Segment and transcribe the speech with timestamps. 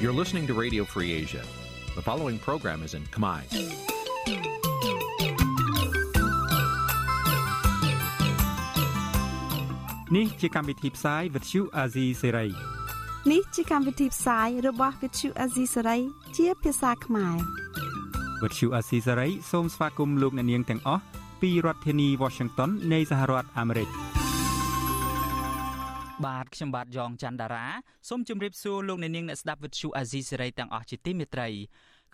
[0.00, 1.42] You're listening to Radio Free Asia.
[1.98, 3.40] The following program is in Khmer.
[10.10, 12.50] Nǐ chi càm bi tiệp xáy vệt chiu a zì sê ray
[13.28, 16.00] នេះជាកម្មវិធីផ្សាយរបស់ Vithu Azisari
[16.36, 17.36] ជាភាសាខ្មែរ
[18.42, 21.02] វិទ្យុអាស៊ីសេរីសូមស្វាគមន៍លោកអ្នកនាងទាំងអស់
[21.40, 23.88] ពីរដ្ឋធានី Washington នៃសហរដ្ឋអាមេរិក
[26.23, 27.67] បាទខ្ញុំបាទយ៉ងច័ន្ទដារា
[28.09, 31.49] សូមជម្រាបសួរលោកអ្នកនាងអ្នកស្ដាប់វិទ្យុអាស៊ីសេរីទាំងអស់ជាទីមេត្រី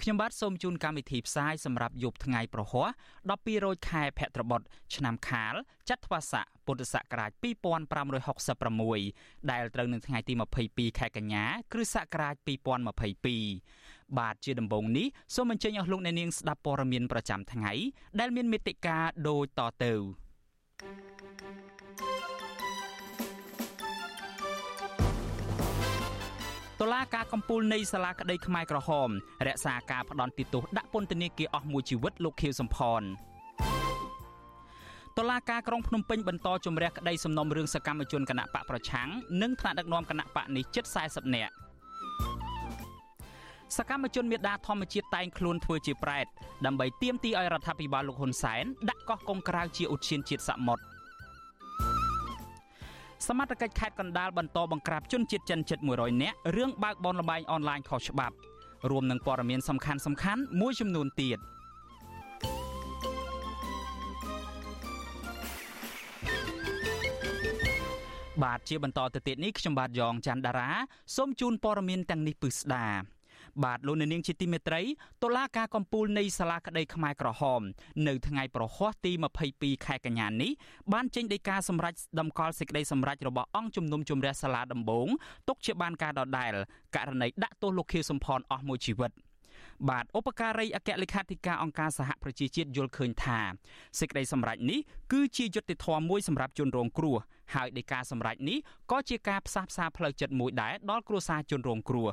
[0.01, 2.89] ខ្ញុំបាទសូមជូនកម្មវិធីផ្សាយសម្រាប់យប់ថ្ងៃប្រហ័ស
[3.27, 4.61] 12រោចខែភទ្របទ
[4.95, 5.55] ឆ្នាំខាល
[5.89, 7.31] ចត្វាស័កពុទ្ធសករាជ
[8.61, 10.33] 2566ដែលត្រូវនឹងថ្ងៃទី
[10.65, 12.35] 22ខែកញ្ញាគ្រិស្តសករាជ
[13.47, 17.73] 2022បាទជាដំបូងនេះសូមអញ្ជើញអស់លោកអ្នកនាងស្ដាប់ព័ត៌មានប្រចាំថ្ងៃ
[18.19, 19.93] ដែលមានមេត្តាដូចតទៅ។
[26.81, 29.09] តុលាការកំពូលនៃសាលាក្តីខ្មែរក្រហម
[29.47, 33.01] រក្សាការផ្ដន់ទោសដាក់ពន្ធនាគារអស់មួយជីវិតលោកខៀវសំផន
[35.17, 39.09] តុលាការក្រុងភ្នំពេញបន្តជំរះក្តីសំណុំរឿងសកម្មជនគណៈបកប្រឆាំង
[39.41, 41.53] និងថ្នាក់ដឹកនាំគណៈបកនេះជិត40នាក់
[43.77, 46.25] សកម្មជនមេដាធម្មជាតិតែងខ្លួនធ្វើជាប្រែត
[46.65, 50.83] ដើម្បីទាមទារឲ្យរដ្ឋាភិបាលលោកហ៊ុនសែនដាក់កោះកុងក្រៅជាឧទ្យានជាតិសមុទ្រ
[53.27, 58.35] សមត្ថកិច្ចខេត្តកណ្ដាលបន្តបង្ក្រាបជនជាតិចិនជិត100នាក់រឿងបើកបនលបែងអនឡាញខុសច្បាប់
[58.89, 61.39] រួមនឹងព័ត៌មានសំខាន់សំខាន់មួយចំនួនទៀត
[68.43, 70.69] បាទជាបន្តទៅទៀតនេះខ្ញុំបាទយ៉ងច័ន្ទដារា
[71.15, 72.85] សូមជូនព័ត៌មានទាំងនេះពឹស្ដា
[73.63, 74.81] បាទលោកនាងជាទីមេត្រី
[75.23, 77.61] តុលាការកំពូលនៃសាលាក្តីខ្មែរក្រហម
[78.07, 79.11] នៅថ្ងៃប្រហ័សទី
[79.49, 80.51] 22ខែកញ្ញានេះ
[80.93, 85.07] បានចេញដីកាសម្រេចតម្កល់សេចក្តីសម្រេចរបស់អង្គជំនុំជម្រះសាលាដំបង
[85.47, 86.53] ទុកជាបានការដដែល
[86.95, 89.11] ករណីដាក់ទោសលោកខៀវសំផនអស់មួយជីវិត។
[89.89, 93.39] បាទឧបការីអគ្គលេខាធិការអង្គការសហប្រជាជាតិយល់ឃើញថា
[93.99, 94.79] សេចក្តីសម្រេចនេះ
[95.11, 97.17] គឺជាយុត្តិធម៌មួយសម្រាប់ជនរងគ្រោះ
[97.55, 98.57] ហើយដោយការសម្រេចនេះ
[98.91, 102.07] ក៏ជាការផ្សះផ្សាផ្លូវចិត្តមួយដែរដល់គ្រួសារជនរងគ្រោះ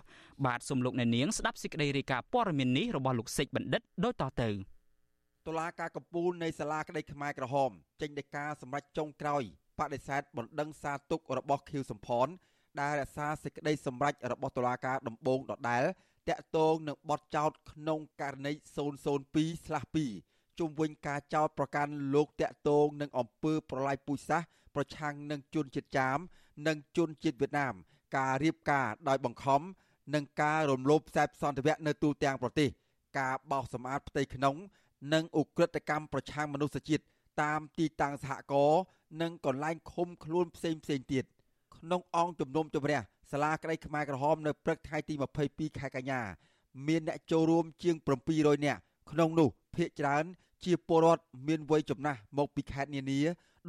[0.47, 4.50] បាទសូមលោកអ្នកនាងស្ដាប់សេចក្តីរាយការណ៍ព័ត៌មាននេះរបស់លោកសេចបណ្ឌិតដូចតទៅ
[5.47, 9.43] តុលាការកំពូលនៃសាលាក្តីខ្មែរក្រហមចេញដីកាសម្រេចចុងក្រោយ
[9.79, 12.29] បដិសេធបណ្ដឹងសារទុករបស់ខៀវសំផន
[12.81, 15.85] ដែលរក្សាសេចក្តីសម្រេចរបស់តុលាការដំបូងដដែល
[16.28, 18.53] តាក់ទងនឹងបទចោតក្នុងករណី
[19.34, 26.19] 002/2ជុំវិញការចោតប្រកាន់លោកតាក់ទងនឹងអំពើប្រល័យពូជសាសន៍ប្រឆាំងនឹងជនជាតិចាម
[26.67, 27.75] និងជនជាតិវៀតណាម
[28.17, 29.62] ការរៀបការដោយបង្ខំ
[30.15, 32.69] និងការរំលោភខ្សែសន្តិវៈនៅទូទាំងប្រទេស
[33.19, 34.56] ការបោសសម្អាតផ្ទៃក្នុង
[35.15, 37.03] និងឧក្រិដ្ឋកម្មប្រឆាំងមនុស្សជាតិ
[37.43, 38.83] តាមទីតាំងសហគមន៍
[39.22, 41.25] និងកន្លែងឃុំខ្លួនផ្សេងផ្សេងទៀត
[41.77, 43.00] ក្នុងអង្គជំនុំជម្រះ
[43.31, 45.15] សាលាក្តីខ្មែរក្រហមនៅព្រឹកថ្ងៃទី
[45.47, 46.21] 22ខែកញ្ញា
[46.87, 47.97] មានអ្នកចូលរួមជាង
[48.31, 48.81] 700នាក់
[49.11, 50.25] ក្នុងនោះភ្នាក់ច្រើន
[50.65, 53.21] ជាពលរដ្ឋមានវ័យចំណាស់មកពីខេត្តនានា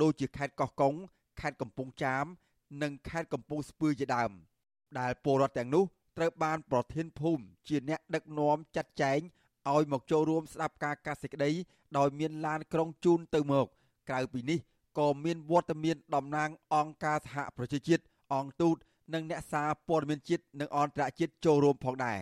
[0.01, 0.93] ដូចជាខេត្តកោះកុង
[1.39, 2.25] ខេត្តកំពង់ចាម
[2.81, 4.31] និងខេត្តកំពង់ស្ពឺជាដើម
[4.99, 5.83] ដែលពលរដ្ឋទាំងនោះ
[6.17, 9.19] ត្រូវបានប្រធានភូមិជាអ្នកដឹកនាំចាត់ចែង
[9.71, 11.51] ឲ្យមកចូលរួមស្ដាប់ការកាសសេចក្តី
[11.97, 13.67] ដោយមានឡានក្រុងជូនទៅមក
[14.09, 14.59] ក្រៅពីនេះ
[14.99, 18.03] ក៏មានវត្តមានតំណាងអង្គការសហប្រជាជាតិ
[18.33, 18.77] អង្គទូត
[19.13, 22.19] និងអ្នកសារព័ត៌មានជាតិនិងអន្តរជាតិចូលរួមផងដែរ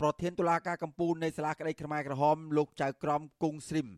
[0.00, 3.88] ប្រធានតុលាការកំពូលនៃសាលាក្តីខ្មែរក្រហមលោកចៅក្រមគង់ស្រីម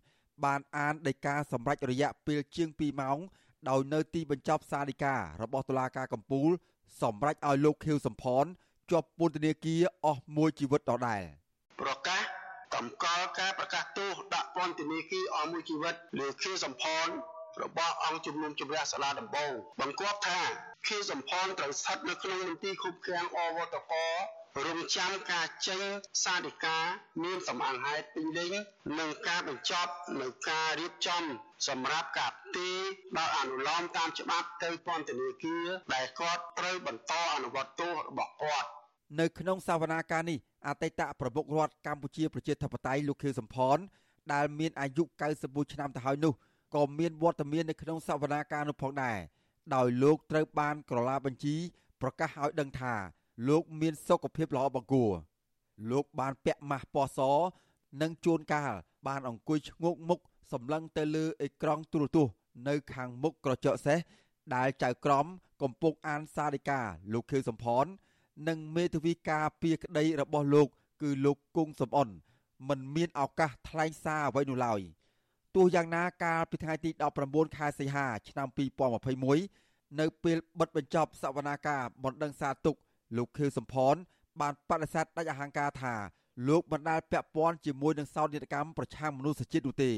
[0.44, 3.19] បានអានដីកាសម្រេចរយៈពេលជាង2ម៉ោង
[3.69, 6.50] ដោយនៅទីបញ្ចប់សាលដីការបស់តុលាការកំពូល
[7.03, 8.44] សម្រេចឲ្យលោកខៀវសំផន
[8.91, 11.22] ជាប់ពន្ធនាគារអស់មួយជីវិតដដែល
[11.81, 12.22] ប្រកាស
[12.76, 17.09] តម្កល់ការប្រកាសទោសដាក់ពន្ធនាគារអស់មួយជីវិតលោកខៀវសំផន
[17.62, 20.41] របស់អង្គជំនុំជម្រះសាលាដំបងបង្គាប់ថា
[20.88, 23.92] ខៀវសំផនត្រូវស្ថិតនៅក្នុងមន្ទីរឃុំឃាំងអវតក
[24.66, 25.82] រងចាំការចេញ
[26.24, 26.78] សាធិកា
[27.22, 28.52] មានសម្អាងហេតុពេញលេញ
[28.98, 31.22] និងការបញ្ចប់នៅការរៀបចំ
[31.69, 32.70] សម្រាប់ការទី
[33.19, 38.69] ដោយអនុលោមតាមច្បាប់ទៅពន្ធនាគារដែលគាត់ត្រូវបន្តអនុវត្តទោសរបស់គាត់
[39.20, 40.38] នៅក្នុងសវនាការនេះ
[40.69, 43.78] អតីតប្រមុខរដ្ឋកម្ពុជាប្រជាធិបតេយ្យលោកខៀវសំផន
[44.32, 45.05] ដែលមានអាយុ
[45.38, 46.32] 91ឆ្នាំទៅហើយនោះ
[46.75, 49.19] ក៏មានវត្តមាននៅក្នុងសវនាការនោះផងដែរ
[49.74, 51.56] ដោយលោកត្រូវបានក្រឡាបញ្ជី
[52.00, 52.94] ប្រកាសឲ្យដឹងថា
[53.48, 55.12] លោកមានសុខភាពល្អបង្គួរ
[55.90, 57.20] លោកបានពាក់ម៉ាស់ពណ៌ស
[58.02, 58.72] និងជួនកាល
[59.06, 60.20] បានអង្គុយឈ្ងោកមុខ
[60.52, 62.34] សម្លឹងទៅលើអេក្រង់ទូរទស្សន៍
[62.68, 63.98] នៅខាងមុខក្រចកសេះ
[64.54, 65.26] ដែលចៅក្រម
[65.62, 66.80] កំពុងអានសារិកា
[67.12, 67.84] លោកខៀវសំផន
[68.48, 70.68] និងមេធាវីការពារក្តីរបស់លោក
[71.02, 72.08] គឺលោកគង់សំអន
[72.68, 74.80] មិនមានឱកាសថ្លែងសារអ្វីនោះឡើយ
[75.56, 76.91] ទោះយ៉ាងណាកាលពីថ្ងៃទី
[77.25, 78.49] 19ខែសីហាឆ្នាំ
[79.25, 82.76] 2021នៅពេលបិទបញ្ចប់សវនាការបណ្ដឹងសារទុក
[83.17, 83.94] លោកខៀវសំផន
[84.41, 85.94] បានបដិសេធដាច់អហង្ការថា
[86.49, 89.93] លោកមិនដែលពាក់ព័ន្ធជាមួយនឹងសោកនាដកម្មប្រឆាំងមនុស្សជាតិនោះទេ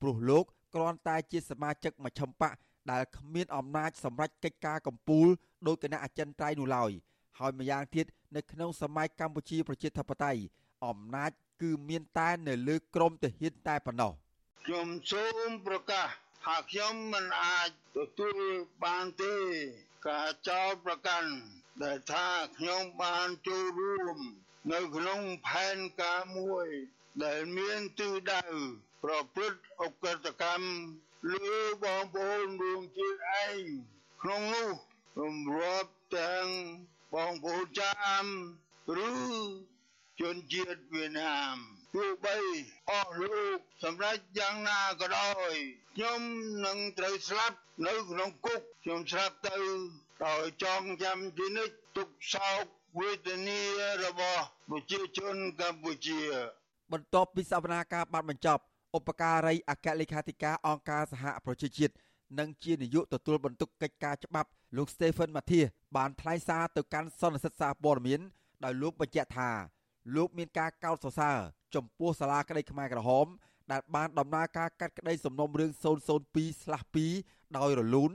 [0.00, 2.54] ព្រោះលោកគ្រាន់តែជាសមាជិកមជ្ឈិមបក
[2.90, 5.28] ដែលគ្មានអំណាចសម្រេចកិច្ចការកម្ពុជា
[5.66, 6.90] ដោយគណៈអចិន្ត្រៃយ៍នោះឡើយ
[7.38, 8.06] ហើយម្យ៉ាងទៀត
[8.36, 10.40] នៅក្នុងសម័យកម្ពុជាប្រជាធិបតេយ្យ
[10.86, 11.30] អំណាច
[11.62, 14.14] គឺមានតែនៅលើក្រមទាហានតែប៉ុណ្ណោះ
[14.64, 16.08] ខ្ញុំសូមប្រកាស
[16.44, 18.42] ថាខ្ញុំមិនអាចទទួល
[18.84, 19.36] បានទេ
[20.08, 21.32] ការចោទប្រកាន់
[21.82, 22.28] ដែលថា
[22.58, 24.18] ខ្ញុំបានចូលរួម
[24.72, 26.66] នៅក្នុងផែនការមួយ
[27.24, 28.44] ដែលមានទិសដៅ
[29.04, 30.70] ប្រព្រឹត្តអកតកម្ម
[31.32, 33.62] លើបងប្អូនរួមជាតិឯង
[34.22, 34.70] ក្នុងនោះ
[35.20, 36.46] រំរាប់ទាំង
[37.14, 38.24] បងប្អូនចាម
[39.08, 39.10] ឬ
[40.20, 41.58] ជនជាតិវៀតណាម
[41.94, 42.36] ទោះបី
[42.90, 45.52] អស់លោកសម្រាប់យ៉ាងណាក៏ដោយ
[45.94, 46.20] ខ្ញុំ
[46.66, 47.56] នឹងត្រូវស្លាប់
[47.86, 49.56] នៅក្នុងគុកខ្ញុំស្លាប់ទៅ
[50.26, 52.62] ដោយចងចាំជានិច្ចទុកសោក
[52.98, 53.60] វេទនា
[54.04, 56.20] របស់ប្រជាជនកម្ពុជា
[56.92, 58.62] បន្ទាប់ពីសវនាការបានបញ្ចប់
[58.96, 61.94] ឧបការីអគ្គលេខាធិការអង្គការសហប្រជាជាតិ
[62.38, 68.20] និងជានាយកទទួលបន្ទុកកិច្ចការច្បាប់លោក Stephen Mathias បានថ្លែងសារទៅកាន់សន្និសីទសារព័ត៌មាន
[68.64, 69.50] ដោយលោកបញ្ជាក់ថា
[70.16, 71.38] លោកមានការកោតសរសើរ
[71.74, 73.26] ចំពោះសាលាក្តីខ្មែរក្រហម
[73.72, 75.70] ដែលបានដំណើរការកាត់ក្តីសំណុំរឿង
[76.44, 78.12] 002/2ដោយរលូន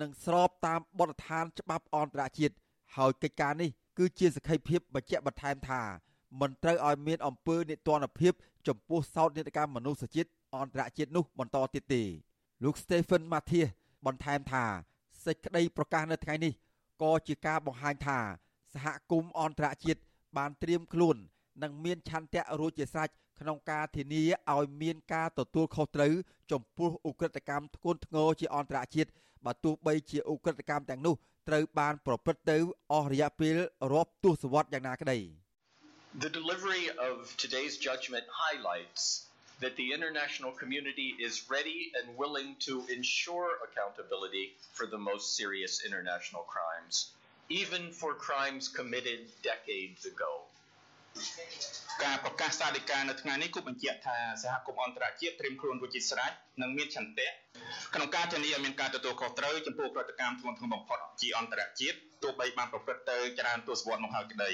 [0.00, 2.54] និងស្របតាមបទដ្ឋានច្បាប់អន្តរជាតិ
[2.96, 5.82] ហើយកិច្ចការនេះគឺជាសក្ខីភាពបញ្ជាក់បន្ថែមថា
[6.40, 8.32] មិនត្រូវឲ្យមានអំពើនិទានភាព
[8.68, 12.02] ចំពោះសោតនេតកម្មមនុស្សជាតិអន្តរជាតិនោះបន្តទៀតទេ
[12.62, 13.70] លោក Stephen Mathias
[14.06, 14.64] បន្ថែមថា
[15.24, 16.52] សេចក្តីប្រកាសនៅថ្ងៃនេះ
[17.02, 18.18] ក៏ជាការបង្ហាញថា
[18.74, 20.00] សហគមន៍អន្តរជាតិ
[20.36, 21.16] បានត្រៀមខ្លួន
[21.62, 23.08] និងមានឆន្ទៈរួចជាស្រេច
[23.40, 24.22] ក្នុងការធានា
[24.54, 26.12] ឲ្យមានការទទួលខុសត្រូវ
[26.52, 29.10] ចំពោះឧក្រិដ្ឋកម្មធ្ងន់ធ្ងរជាអន្តរជាតិ
[29.46, 31.14] បើទោះបីជាឧក្រិដ្ឋកម្មទាំងនោះ
[31.48, 32.58] ត្រូវបានប្រព្រឹត្តទៅ
[32.92, 33.56] អស់រយៈពេល
[33.92, 35.18] រាប់ទសវត្សរ៍យ៉ាងណាក្តី
[36.24, 39.02] The delivery of today's judgment highlights
[39.62, 44.46] that the international community is ready and willing to ensure accountability
[44.76, 46.94] for the most serious international crimes,
[47.48, 50.32] even for crimes committed decades ago.
[52.04, 56.32] ការប្រកាសសាលិកានៅថ្ងៃនេះគូបញ្ជាក់ថាសហគមន៍អន្តរជាតិត្រៀមខ្លួនរួចជាស្រេច
[56.62, 57.28] និងមានឆន្ទៈ
[57.94, 64.50] ក្នុងការធានាឲ្យមានការទទួលខុសត្រូវចំពោះប្រតិកម្មធ្ងន់ធ្ងរបំផុតជាអន្តរជាតិទោះបីបានប្រព្រឹត្តទៅច្រើនទសវត្សរ៍មកហើយក្តី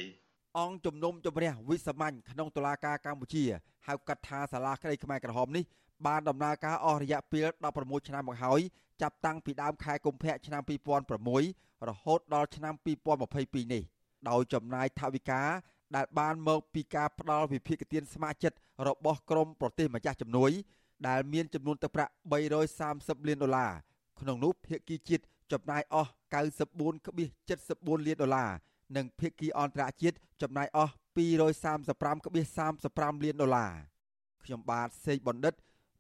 [0.58, 3.44] អង្គជំនុំជម្រះវិសាមញ្ញក្នុងតុលាការកម្ពុជា
[3.86, 5.64] ហៅកាត់ថាសាលាក្តីខ្មែរក្រហមនេះ
[6.06, 7.46] បានដំណើរការអស់រយៈពេល
[7.78, 8.60] 16ឆ្នាំមកហើយ
[9.02, 10.62] ចាប់តាំងពីដើមខែកុម្ភៈឆ្នាំ
[11.26, 12.74] 2006រហូតដល់ឆ្នាំ
[13.24, 13.82] 2022នេះ
[14.28, 15.42] ដោយចំណាយថវិកា
[15.96, 18.56] ដែលបានមកពីការផ្ដល់វិភាគទានស្ម័គ្រចិត្ត
[18.88, 20.50] របស់ក្រមប្រទេសម្ចាស់ជំនួយ
[21.08, 22.12] ដែលមានចំនួនទឹកប្រាក់
[22.68, 23.72] 330លានដុល្លារ
[24.20, 26.10] ក្នុងនោះភាគីជាតិចំណាយអស់
[26.82, 28.50] 94.74លានដុល្លារ
[28.96, 33.72] និងភាគីអន្តរជាតិចំណាយអស់235.35លានដុល្លារ
[34.44, 35.54] ខ្ញុំបាទសេកបណ្ឌិត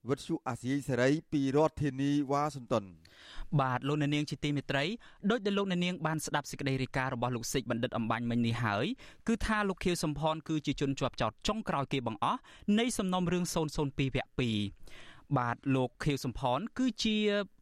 [0.08, 2.84] វិទ្យុអាស៊ីសេរីពីរដ្ឋធានីវ៉ាស៊ីនតោន
[3.60, 4.84] បាទលោកអ្នកនាងជាទីមេត្រី
[5.30, 8.86] ដោយដែលលោកអ្នកនាងបានស្ដាប់សេចក្តីរាយការណ៍របស់លោកសេកបណ្ឌិតអំបញ្ញមិញនេះហើយ
[9.28, 12.40] គឺថាលោកខៀវសំផនគឺជាជនជាប់ចោតចុងក្រោយគេបង្អស់
[12.78, 13.56] នៃសំណុំរឿង002
[13.96, 14.42] វគ្គ
[14.88, 17.16] 2បាទលោកខៀវសំផនគឺជា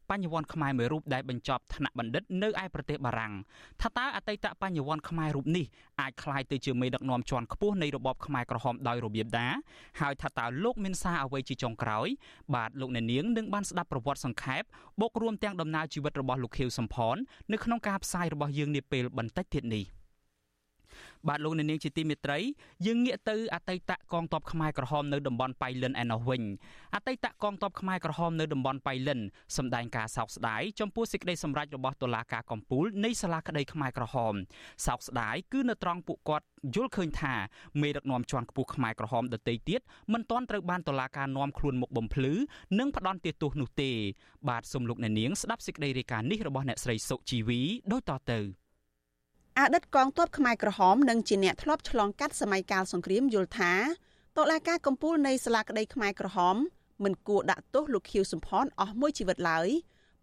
[0.09, 3.33] បញ្ញវន្តខ្មែរមួយរូបដែលបញ្ចប់ថ្នាក់បណ្ឌិតនៅឯប្រទេសបារាំង
[3.81, 5.65] ថាតើអតីតបញ្ញវន្តខ្មែររូបនេះ
[6.01, 9.47] អាចក្លាយទៅជាមេដឹកនាំជាន់ខ្ពស់នៃរបបខ្មែរក្រហមដោយរបៀបណា
[10.01, 12.07] ហើយថាតើលោកមានសារអ្វីជាចុងក្រោយ
[12.55, 14.63] បាទលោកអ្នកនាងនឹងបានស្ដាប់ប្រវត្តិសង្ខេប
[15.01, 17.15] បូករួមទាំងដំណើរជីវិតរបស់លោកខៀវសំផន
[17.51, 19.85] នៅក្នុងការផ្សាយរបស់យើងនាពេលបន្តិចទៀតនេះ។
[21.27, 22.39] បាទលោកអ្នកនាងជាទីមេត្រី
[22.85, 26.41] យើងងាកទៅអតីតកងទ័ពខ្មែរក្រហមនៅតំបន់ប៉ៃលិនឯណោះវិញ
[26.95, 29.19] អតីតកងទ័ពខ្មែរក្រហមនៅតំបន់ប៉ៃលិន
[29.57, 34.33] សម្ដែងការសោកស្ដាយចំពោះសេចក្តីសម្រេចរបស់តុលាការកំពូលនៃសាលាក្តីខ្មែរក្រហម
[34.87, 36.45] សោកស្ដាយគឺនៅត្រង់ពួកគាត់
[36.75, 37.33] យល់ឃើញថា
[37.81, 39.81] មេដឹកនាំជាន់ខ្ពស់ខ្មែរក្រហមដទៃទៀត
[40.13, 42.33] មិនទាន់ត្រូវបានតុលាការនាំខ្លួនមកបំភ្លឺ
[42.79, 43.91] និងផ្ដន់ទោសនោះទេ
[44.49, 47.59] បាទសូមលោកអ្នកនាងស្ដាប់សេចក្តីរាយការណ៍នេះរបស់អ្នកស្រីសុជីវី
[47.91, 48.41] ដូចតទៅ។
[49.59, 53.73] អតីតកងទ័ពខ្មែរក្រហមនិងជាអ្នកធ្លាប់ឆ្លងកាត់សម័យកាលសង្គ្រាមយល់ថា
[54.37, 56.55] តុលាការកំពូលនៃសាលាក្តីខ្មែរក្រហម
[57.03, 59.67] មិនគួរដាក់ទោសលោកខៀវសំផនអស់មួយជីវិតឡើយ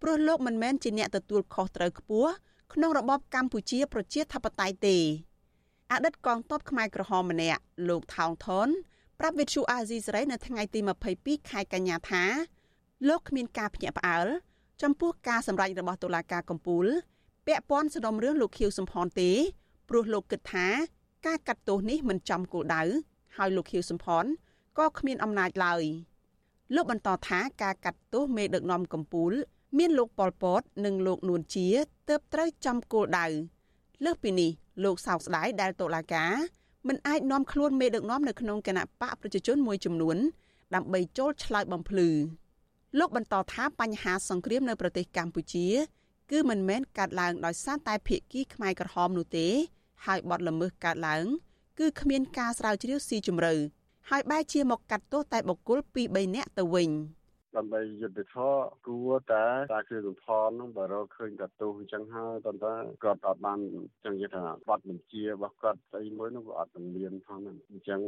[0.02, 2.30] ព្រោះលោកមិនមែនជាអ្នកទទួលខុសត្រូវខ្ពស់
[2.74, 4.96] ក្នុងរបបកម្ពុជាប្រជាធិបតេយ្យទេ
[5.92, 8.68] អតីតកងទ័ពខ្មែរក្រហមម្នាក់លោកថោងថន
[9.20, 10.80] ប្រាប់វិទ្យុអាស៊ីសេរីនៅថ្ងៃទី
[11.14, 12.24] 22ខែកញ្ញាថា
[13.08, 14.26] លោកគ្មានការភ្ញាក់ផ្អើល
[14.82, 16.86] ចំពោះការសម្រេចរបស់តុលាការកំពូល
[17.46, 19.30] ពាក់ព័ន្ធសំណុំរឿងលោកខៀវសំផនទេ
[19.88, 20.66] ព្រោះលោកគិតថា
[21.26, 22.82] ការកាត់ទោសនេះមិនចំគោលដៅ
[23.36, 24.24] ហើយលោកខៀវសំផន
[24.78, 25.82] ក៏គ្មានអំណាចឡើយ
[26.74, 29.34] លោកបន្តថាការកាត់ទោសមេដឹកនាំកម្ពុជា
[29.78, 31.68] មានលោកប៉ុលពត និងលោកនួនជា
[32.08, 33.26] ទើបត្រូវចំគោលដៅ
[34.04, 34.50] លើសពីនេះ
[34.84, 36.32] លោកសោកស្ដាយដែលតុលាការ
[36.88, 40.16] មិនអាចនាំខ្លួនមេដឹកនាំនៅក្នុងគណៈបកប្រជាជនមួយចំនួន
[40.74, 42.08] ដើម្បីចូលឆ្លើយបំភ្លឺ
[42.98, 45.66] លោកបន្តថាបញ្ហាសង្គ្រាមនៅប្រទេសកម្ពុជា
[46.30, 49.47] គឺមិនមែនកើតឡើងដោយសារតែភៀកគីខ្មែរក្រហមនោះទេ
[50.06, 51.25] ហើយបទល្មើសកើតឡើង
[51.78, 53.54] គឺគ្មានការស្រាវជ្រាវស៊ីជម្រៅ
[54.11, 56.90] ហើយបែរជាមកកាត់ទោសតែបុគ្គល2 3នាក់ទៅវិញ។
[57.56, 58.52] ដើម្បីយុទ្ធធរ
[58.86, 63.58] គួរតែតាគឺសំផនហ្នឹងបើរកឃើញកាទូអញ្ចឹងហើយប៉ុន្តែគាត់អត់បាន
[64.04, 68.00] ចឹងនិយាយថាបတ်បញ្ជារបស់គាត់ស្អីមួយនោះក៏អត់មានផងហ្នឹងអញ្ចឹង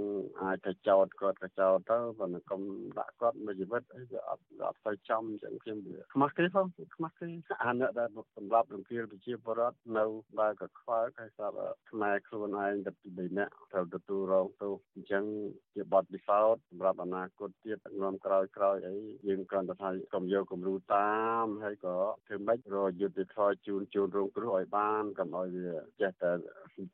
[0.42, 2.60] អាចទៅចោតគាត់ក៏ចោតទៅប៉ុន្តែកុំ
[2.98, 7.28] ដាក់គាត់មួយជីវិតអីវាអត់អត់ទៅចំអញ្ចឹងខ្ញុំវាខ្មាស់គេផងខ្មាស់គេ
[7.64, 10.04] អាអ្នកដែលសម្រាប់រំភាលប្រជាពលរដ្ឋនៅ
[10.38, 11.56] បើក៏ខ្វល់ហើយស្រាប់
[11.90, 15.24] ខ្មែរខ្លួនឯងតែពី3នាក់ត្រូវទទួលរងទោសអញ្ចឹង
[15.74, 18.96] ជាបទពិសោធន៍សម្រាប់អនាគតទៀតនាំក្រោយក្រោយអី
[19.28, 26.30] យើងយើងគ្រាន់តែថាកុំយកគំរូតាមហើយក៏ធ្វើម៉េចរយុទ្ធធរជូនជូនរងគ្រោះឲ្យបានកុំឲ្យវាចេះតែ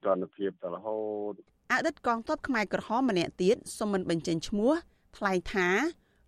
[0.04, 1.32] ទណ្ឌភាពទៅរហូត
[1.72, 4.72] អតីតកងទ័ពខ្មែរក្រហមម្នាក់ទៀតសូមមិនបញ្ចេញឈ្មោះ
[5.16, 5.68] ថ្លែងថា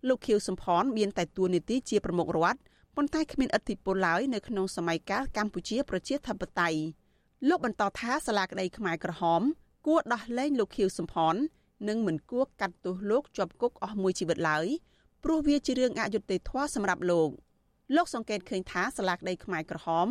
[0.07, 2.59] លោកខៀវសំផនមានតែតួនាទីជាប្រមុខរដ្ឋ
[2.95, 6.79] ប៉ុន្តែគ្មានឥទ្ធិពលឡើយនៅក្នុងសម័យកាលកម្ពុជាប្រជាធិបតេយ្យ
[7.49, 9.41] លោកបន្តថាសាលាក្តីខ្មែរក្រហម
[9.87, 11.35] គួរដោះលែងលោកខៀវសំផន
[11.87, 14.67] និងមិនគួរកាត់ទោសលោកជាប់គុកអស់មួយជីវិតឡើយ
[15.29, 17.29] ព្រោះវាជារឿងអយុត្តិធម៌សម្រាប់លោក
[17.95, 20.07] លោកសង្កេតឃើញថាសាលាក្តីខ្មែរក្រហម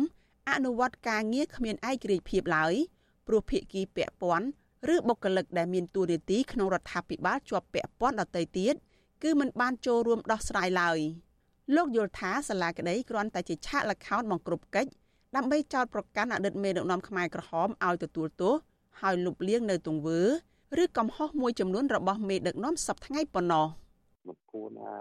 [0.51, 2.73] អនុវត្តការងារគ្មានឯករាជ្យភាពឡើយ
[3.27, 4.47] ព្រោះភាគីពាក់ព័ន្ធ
[4.93, 8.73] ឬបុគ្គលិកដែលមានតួនាទីក្នុងរដ្ឋាភិបាលជាប់ពាក់ព័ន្ធដទៃទៀត
[9.23, 10.99] គឺមិនបានចូលរួមដោះស្រាយឡើយ
[11.75, 14.91] លោកយល់ថាសាលាក្តីគ្រាន់តែជាឆាកល្ខោនបង្ក្រប់កិច្ច
[15.35, 18.53] ដើម្បីចោទប្រកាន់អតីតមេដឹកនាំខ្មែរក្រហមឲ្យទទួលទោស
[19.01, 20.21] ហើយលុបលាងនៅទង្វើ
[20.81, 23.67] ឬកំហុសមួយចំនួនរបស់មេដឹកនាំសពថ្ងៃប៉ុណ្ណោះ។
[24.27, 24.93] មិន គួរណា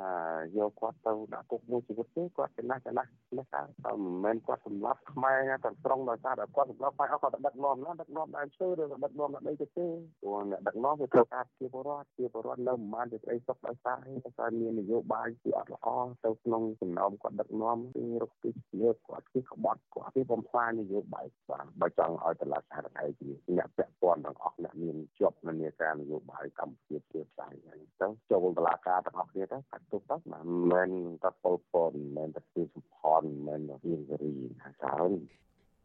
[0.56, 3.60] យកគាត់ទៅដាក់គុកមួយជីវិតទេគាត់ចំណាស់ចំណាស់នេះថា
[4.04, 9.86] មិនមែនគាត់សម្លាប់ខ្មែរតែត្រង់ដោយសារតែគាត់សម្លាប់ខ្មែរអស់គាត់ទៅដឹកនាំណាដឹកនាំដើមឈើឬដឹកនាំដាក់ដីទៅទេ
[10.22, 15.88] ព្រោះអ្នកដឹកនាំវាត្រូវការជាពលរដ្ឋជាពលរដ្ឋនៅមិនបានជាស្អីសុខដោយសារតែគាត់មាននយោបាយជាអត់ល្អ
[16.24, 30.90] ទៅក្នុងចំណោមគាត់ដឹកនាំគឺរកទីជាគាត់គឺក្បត់គាត់គឺបំផ្លាញនយោបាយបាទបើចង់ឲ្យតឡាសារតែជាអ្នកពាក់ព័ន្ធទាំងអស់អ្នកមានជាប់នានាការនយោបាយកម្ពុជាជាផ្សាយអញ្ចឹងចូលតឡាការទាំងអស់គ្នាទៅកាត់ទុកទៅមិនមែន
[31.22, 35.12] តែពលពតមិនមែនតែពីសុផនមិនមែនពីសេរីថាច្រើន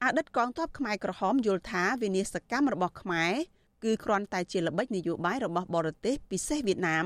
[0.04, 3.34] អតីតកងទ័ពខ្មែរក្រហមយល់ថាវិនាសកម្មរបស់ខ្មែរ
[3.84, 7.06] គឺគ្រាន់តែជាល្បិចនយោបាយរបស់បរទេសពិសេសវៀតណាម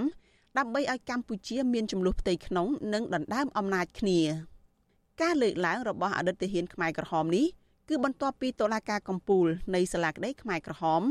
[0.58, 4.20] ដើម្បីឲ្យកម្ពុជាមានចំនួនផ្ទៃក្នុងនិងដណ្ដើមអំណាចគ្នា
[5.22, 7.46] ការលើកឡើងរបស់អតីតទាហានខ្មែរក្រហមនេះ
[7.90, 11.02] គឺបន្ទាប់ពីតុលាការកំពូលនៃសាលាក្តីខ្មែរក្រហម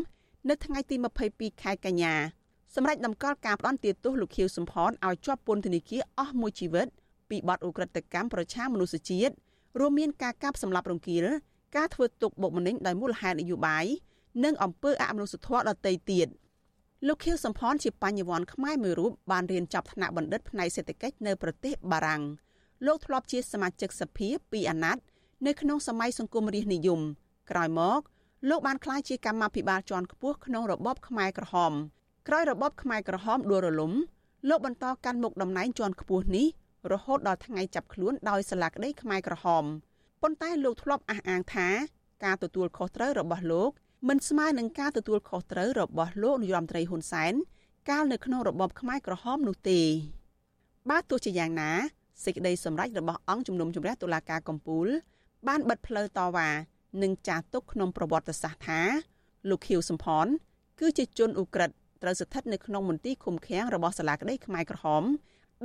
[0.48, 0.96] នៅថ្ងៃទី
[1.30, 2.14] 22ខែកញ្ញា
[2.74, 6.86] សម្រាប់ដំកល់ការផ្ដន់ទាទោសលោកខៀវសំផនឲ្យជាប់ពន្ធនាគារអស់មួយជីវិត
[7.30, 9.34] ពីបទឧក្រិដ្ឋកម្មប្រឆាំងមនុស្សជាតិ
[9.78, 11.26] រួមមានការកាប់សម្លាប់រង្គាល
[11.76, 13.84] ការធ្វើទុកបុកម្នេញដោយមូលហេតុនយោបាយ
[14.44, 16.28] និងអំពើអមនុស្សធម៌ដទៃទៀត
[17.06, 22.22] លោកខៀវសំផនជាបញ្ញវន្តខ្មែរមួយរូបបានរៀនចប់ថ្នាក់បណ្ឌិតផ្នែកសេដ្ឋកិច្ចនៅប្រទេសបារាំង
[22.86, 25.02] លោកធ្លាប់ជាសមាជិកសភាពីអាណត្តិ
[25.46, 27.00] នៅក្នុងសម័យសង្គមរាស្ត្រនិយម
[27.50, 28.00] ក្រោយមក
[28.48, 31.72] លោកបានក្លាយជាកម្មាភិបាលជាន់ខ្ពស់ក្នុងរបបខ្មែរក្រហម
[32.28, 33.92] ក្រោយរបបខ្មែរក្រហមដួលរលំ
[34.48, 36.46] លោកបន្តកាន់មុខតំណែងជាន់ខ្ពស់នេះ
[36.92, 39.64] រហូតដល់ថ្ងៃចាប់ខ្លួនដោយសាលាក្តីខ្មែរក្រហម
[40.22, 41.68] ប៉ុន្តែលោកធ្លាប់អះអាងថា
[42.24, 43.70] ការទទួលខុសត្រូវរបស់លោក
[44.08, 47.34] មិនស្មើនឹងការទទួលខុសត្រូវរបស់លោកនាយរដ្ឋមន្ត្រីហ៊ុនសែន
[47.90, 49.80] កាលនៅក្នុងរបបខ្មែរក្រហមនោះទេ
[50.90, 51.70] បើទោះជាយ៉ាងណា
[52.24, 54.86] សេចក្តីសម្រេចរបស់អង្គជំនុំជម្រះតុលាការកំពូល
[55.48, 56.48] បានបិទផ្លូវតវ៉ា
[57.02, 58.80] និងចាស់ទុកក្នុងប្រវត្តិសាស្ត្រថា
[59.48, 60.26] លោកខៀវសំផន
[60.80, 65.04] គឺជាជនឧក្រិដ្ឋ ត្រូវស្ថិតនៅក្នុងមន្ទីរឃុំឃាំងរបស់សាលាក្តីខ្មែរក្រហម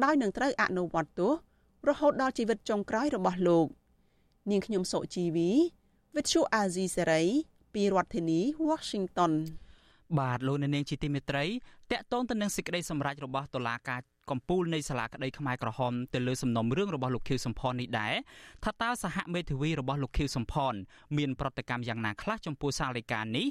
[0.04, 1.34] ដោយនឹងត្រូវអនុវត្តទោស
[1.90, 3.68] រហូតដល់ជីវិតចុងក្រោយរបស់លោក
[4.52, 5.50] នាងខ្ញុំសុជីវី
[6.16, 7.26] Vithu Azizi Serai
[7.74, 9.34] ពីរដ្ឋធានី Washington
[10.20, 11.46] បាទលោកអ្នកនាងជាទីមេត្រី
[11.92, 14.00] តកតងទៅនឹងសេចក្តីសម្រេចរបស់តុលាការ
[14.32, 18.14] កំពូលនៃសាលាក្តីខ្មែរក្រហមទៅលើសំណុំរឿងរបស់លោកខៀវសំផននេះដែរ
[18.64, 20.74] ថាតើសហមេធាវីរបស់លោកខៀវសំផន
[21.18, 23.48] មានប្រតិកម្មយ៉ាងណាខ្លះចំពោះសាលិកានេះ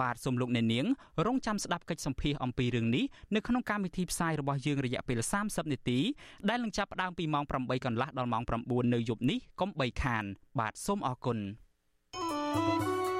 [0.00, 0.86] បាទសូមលោកអ្នកនាង
[1.26, 5.98] រងចាំស្ដាប់កិច្ចសម្ភាសអំពីរឿងនេះនៅក្នុងកម្មវិធីផ្សាយរបស់យើងរយៈពេល30នាទី
[6.48, 10.24] ដែលនឹងចាប់ផ្ដើមពីម៉ោង8កន្លះដល់ម៉ោង9នៅយប់នេះកុំបីខាន
[10.58, 11.38] បាទសូមអរគុណ
[12.54, 13.11] thank you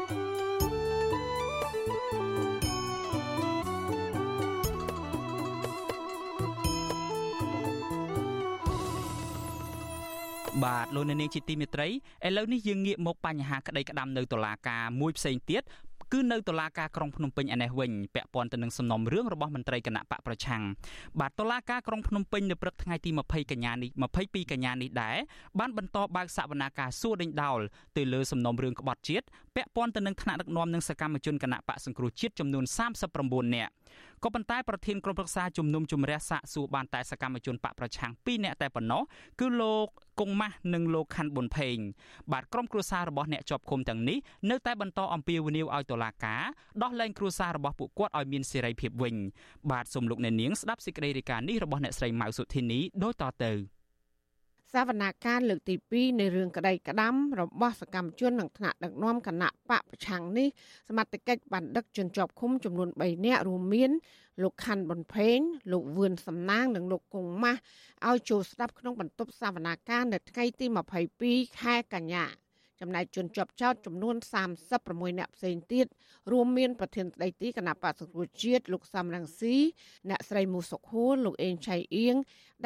[10.64, 11.92] បាទលោកអ្នកនាងជាទីមេត្រីឥ
[12.36, 15.62] ឡូវនេះយើងងាកមកបញ្ហាក្តីក្តាំនៅតុលាការមួយផ្សេងទៀត
[16.12, 20.62] គឺនៅតុលាការក្រុងភ្នំពេញឯនេះវិញពាក់ព័ន្ធទៅនឹងសំណុំរឿងរបស់មន្ត្រីគណៈបកប្រឆាំង
[21.20, 23.90] បាទតុលាការក្រុងភ្នំពេញនៅព្រឹកថ្ងៃទី20កញ្ញានេះ
[24.20, 25.16] 22កញ្ញានេះដែរ
[25.58, 27.60] បានបន្តបើកសវនាការសួរដេញដោល
[27.96, 29.26] ទៅលើសំណុំរឿងក្បត់ជាតិ
[29.56, 32.64] ពាក់ព័ន្ធទៅនឹងថ្នាក់ដឹកនាំនិងសកម្មជនគណៈបកសង្គ្រោះជាតិចំនួន
[33.10, 33.72] 39នាក់
[34.24, 39.02] ក៏ប៉ុន្តែប្រធានក្រុមប្រឹក្សាជំនុំជម្រះសាកសួរបានតែសកម្មជនបកប្រឆាំង2នាក់តែប៉ុណ្ណោះ
[39.40, 39.86] គឺលោក
[40.20, 41.76] គង់ម៉ាស់និងលោកខាន់ប៊ុនផេង
[42.32, 44.18] បាទក្រុមគ្រួសាររបស់អ្នកជាប់ឃុំទាំងនេះ
[44.50, 46.42] នៅតែបន្តអំពាវនាវឲ្យតុលាការ
[46.82, 49.14] ដោះលែងគ្រួសាររបស់ពួកគាត់ឲ្យមានសេរីភាពវិញ
[49.70, 53.81] បាទសូមលោកអ្នកនាងស្ដាប់សេចក្តីរាយការណ៍នេះរបស់អ្នកស្រីម៉ៅសុធីនីដូចតទៅ
[54.72, 60.48] សវនាការលើកទី2នៃរឿងក្តីក្តាំរបស់សកម្មជននឹងថ្នាក់ដឹកនាំគណៈបកប្រឆាំងនេះ
[60.88, 63.90] សមត្ថកិច្ចបានដឹកជនជាប់ឃុំចំនួន3នាក់រួមមាន
[64.42, 65.38] លោកខាន់ ប៊ុនផេង
[65.72, 67.60] លោកវឿនសំណាង និងលោកគង់ម៉ាស់
[68.08, 70.66] ឲ្យចូលស្ដាប់ក្នុងបន្ទប់សវនាការនៅថ្ងៃទី
[71.12, 72.24] 22ខែកញ្ញា
[72.82, 74.16] ចំណែកជនជាប់ចោតចំនួន
[74.68, 75.86] 36នាក់ផ្សេងទៀត
[76.32, 79.56] រួមមានប្រធានស្ដីទីគណៈបក្សសង្គ្រោះជាតិលោកសំរងស៊ី
[80.10, 82.16] អ្នកស្រីមូសុខួរលោកអេងឆៃអៀង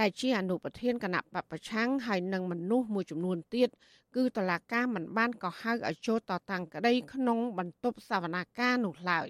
[0.00, 3.68] ដែលជាអនុប្រធានគណៈបពប្រឆាំងហើយនិងមនុស្សមួយចំនួនទៀត
[4.16, 9.28] គឺតឡាកាមិនបានកោះហៅឲ្យចូលតតាំងក្តីក្នុងបន្ទប់សវនាការនោះឡើយ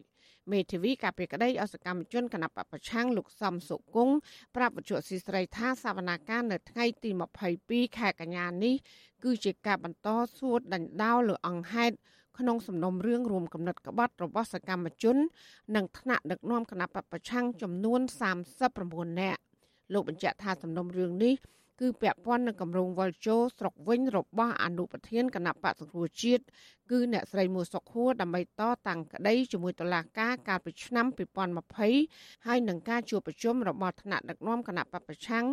[0.53, 4.15] មេធាវីកាពីក្តីអសកម្មជនគណៈបពប្រឆាំងលោកសំសុគង្គ
[4.57, 7.11] ប្រាប់វិទ្យុស៊ីស្រីថាសវនាការនៅថ្ងៃទី
[7.55, 8.75] 22ខែកញ្ញានេះ
[9.27, 11.95] គឺជាការបន្តសួរដណ្ដោលើអង្គហេតុ
[12.39, 15.17] ក្នុងសំណុំរឿងរួមកំណត់ក្បត់របស់សកម្មជន
[15.77, 18.01] និងថ្នាក់ដឹកនាំគណៈបពប្រឆាំងចំនួន
[18.61, 19.41] 39នាក់
[19.93, 21.35] លោកបញ្ជាក់ថាសំណុំរឿងនេះ
[21.81, 26.43] គឺពាក់ព័ន្ធនឹងគម្រោងវលជោស្រុកវិញរបស់អនុប្រធានគណៈបកសង្គ្រោះជាតិ
[26.91, 31.07] គឺអ្នកស្រីមួសុខួរដើម្បីតតាំងក្តីជាមួយតុលាការកាលពីឆ្នាំ
[31.77, 35.47] 2020ហើយនឹងការជួបប្រជុំរបស់ថ្នាក់ដឹកនាំគណៈបកប្រឆាំង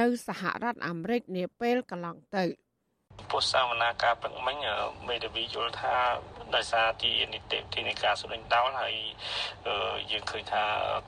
[0.00, 2.46] នៅសហរដ្ឋអាមេរិកនាពេលកន្លងទៅ។
[3.30, 4.56] ពោះសាវនាការព្រឹកមិញ
[5.08, 5.94] មេធាវីយល់ថា
[6.54, 8.94] ដោយសារទីនីតិវិធីនៃការសូរិញដោលហើយ
[10.10, 10.62] យើងឃើញថា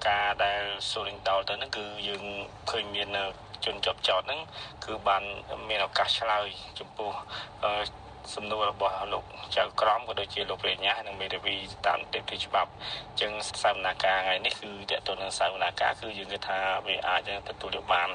[0.08, 2.24] ការដែលសូរិញដោលទៅហ្នឹងគឺយើង
[2.70, 3.08] ឃើញមាន
[3.64, 4.40] ជនជាប់ចោតហ្នឹង
[4.84, 5.22] គឺបាន
[5.68, 6.46] មានឱកាសឆ្លើយ
[6.78, 7.10] ចំពោះ
[8.34, 9.24] សំណួររបស់លោក
[9.56, 11.54] ចៅក្រមក៏ដូចជាលោកប្រញ្ញានិងមេធាវី
[11.86, 13.32] តាមទីទីច្បាប់អញ្ចឹង
[13.62, 18.10] សវនាការថ្ងៃនេះគឺតើតើនឹងសវនាការគឺយើងគិតថាវាអាចទទួលយកបាន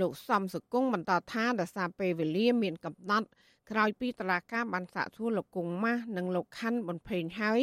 [0.00, 3.26] លោកសំសុគង្គបន្តថាដោយសារពេលវេលាមានកំណត់
[3.70, 7.60] ក្រោយពីតឡាការបានសាកសួរលោកគង់ម៉ាស់និងលោកខាន់ប៊ុនផេងហើយ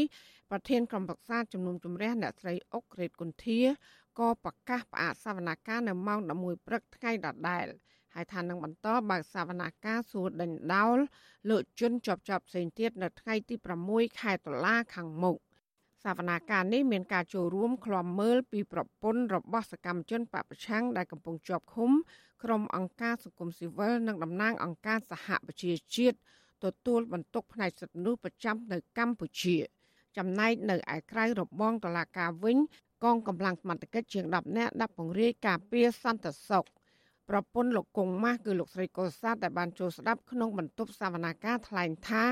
[0.51, 3.61] ប្រធានក្រុមប្រឹក្សាជំនុំជម្រះអ្នកស្រីអុករេតគុន្ធា
[4.19, 7.65] ក៏ប្រកាសផ្អាកសវនកម្មនៅម៉ោង11ព្រឹកថ្ងៃដដែល
[8.13, 10.97] ហើយថានឹងបន្តបើកសវនកម្មសួរដេញដោល
[11.49, 13.55] លើជនជាប់ជាប់ផ្សេងទៀតនៅថ្ងៃទី
[13.87, 15.37] 6ខែតុលាខាងមុខ
[16.05, 21.91] សវនាការនេះមានការចូលរួមឃ្លាំមើលពីប្រពន្ធរបស់សកម្មជនបពប្រឆាំងដែលកំពុងជាប់ឃុំ
[22.43, 26.17] ក្រុមអង្គការសង្គមស៊ីវិលនិងតំណាងអង្គការសហប្រជាជាតិ
[26.63, 29.57] ទទួលបន្ទុកផ្នែកសិទ្ធិមនុស្សប្រចាំនៅកម្ពុជា
[30.17, 32.57] ចំណែកនៅឯក្រៅរបងតឡាការវិញ
[33.03, 36.65] កងកម្លាំងសមត្ថកិច្ចជាង10នាក់ដាក់ពង្រាយការពារសន្តិសុខ
[37.29, 42.23] ប្រពន្ធលោកគង់ម៉ាស់គឺលោកស្រីកុលសាទដែលបានចូលស្ដាប់ក្នុងបន្ទប់សវនាការថ្លែងថា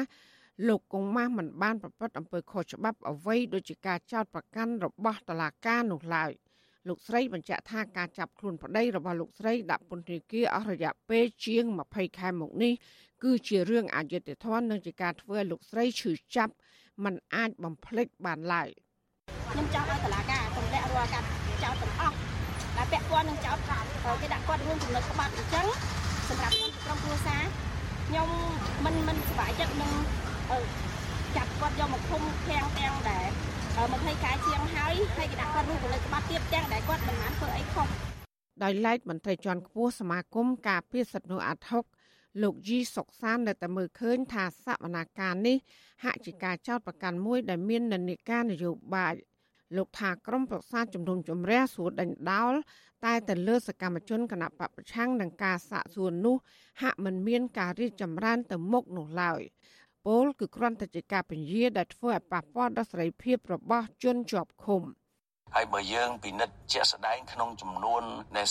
[0.68, 6.32] លោកគង់ម៉ាស់មិនបានប្រព្រឹត្តអំពើខុសច្បាប់អ្វីដូចជាការចោទប្រកាន់របស់តុលាការនោះឡើយ
[6.88, 12.74] លោកស្រីបញ្ជាក់ថាការចាប់ខ្លួនប្តីរបស់លោកស្រីដាក់ពន្ធនាគារអស់រយៈពេលជាង20ខែមកនេះ
[13.24, 16.54] គឺជារឿងអយុត្តិធម៌និងជាការធ្វើឲ្យលោកស្រីឈឺចាប់
[17.04, 18.70] มันអាចបំភ្លេចបានឡើយ
[19.52, 21.24] ខ្ញុំចង់ឲ្យតុលាការទម្លាក់រាល់ការ
[21.64, 22.16] ចោទទាំងអស់
[22.78, 23.58] ដែលពាក់ព័ន្ធនឹងចោទ
[24.22, 25.68] គេដាក់គាត់រួមចំណុចក្បត់អញ្ចឹង
[26.30, 27.44] សម្រាប់ខ្ញុំក្រុមគ្រួសារ
[28.08, 28.30] ខ្ញុំ
[28.86, 29.94] មិនមិនសប្បាយចិត្តនឹង
[31.36, 33.28] ចាប់គាត់យកមកឃុំធាំងទាំងដែរ
[33.76, 37.88] 20ខែជាងហើយហើយគេដាក់គាត់រួមចំណុចក្បត់ទៀតទាំងដែលគាត់មិនបានធ្វើអីខុស
[38.64, 41.86] ដោយឡែកមន្ត្រីជាន់ខ្ពស់សមាគមការពារសិទ្ធិមនុស្សអាត់ហុក
[42.44, 45.58] លោកយីសុកសាននៅតែមើលឃើញថាសវនាការនេះ
[46.04, 49.14] ហាក់ជាការចោទប្រកាន់មួយដែលមាននិន្នាការនយោបាយ
[49.78, 52.54] លោកថាក្រមប្រសាជំនុំជម្រះសួរដេញដោល
[53.06, 56.36] តែទៅលើសកម្មជនគណៈបពប្រឆាំងនឹងការសាកសួរនោះ
[56.82, 59.42] ហាក់មិនមានការរីកចម្រើនទៅមុខនោះឡើយ
[60.06, 64.84] ពលគឺគ្រាន់តែជាការពញាដែលធ្វើឲ្យប៉ះពាល់ដល់សេរីភាពរបស់ជនជាប់ឃុំ
[65.56, 68.04] ហើយបើយើងពិនិត្យជាក់ស្ដែងក្នុងចំនួន
[68.38, 68.44] នៃ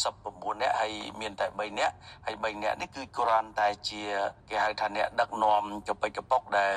[0.00, 1.94] 39នាក់ហើយមានតែ3នាក់
[2.26, 4.02] ហើយ3នាក់នេះគឺគ្រាន់តែជា
[4.50, 6.76] គេហៅថាអ្នកដឹកនាំចុបិចកប៉ុកដែល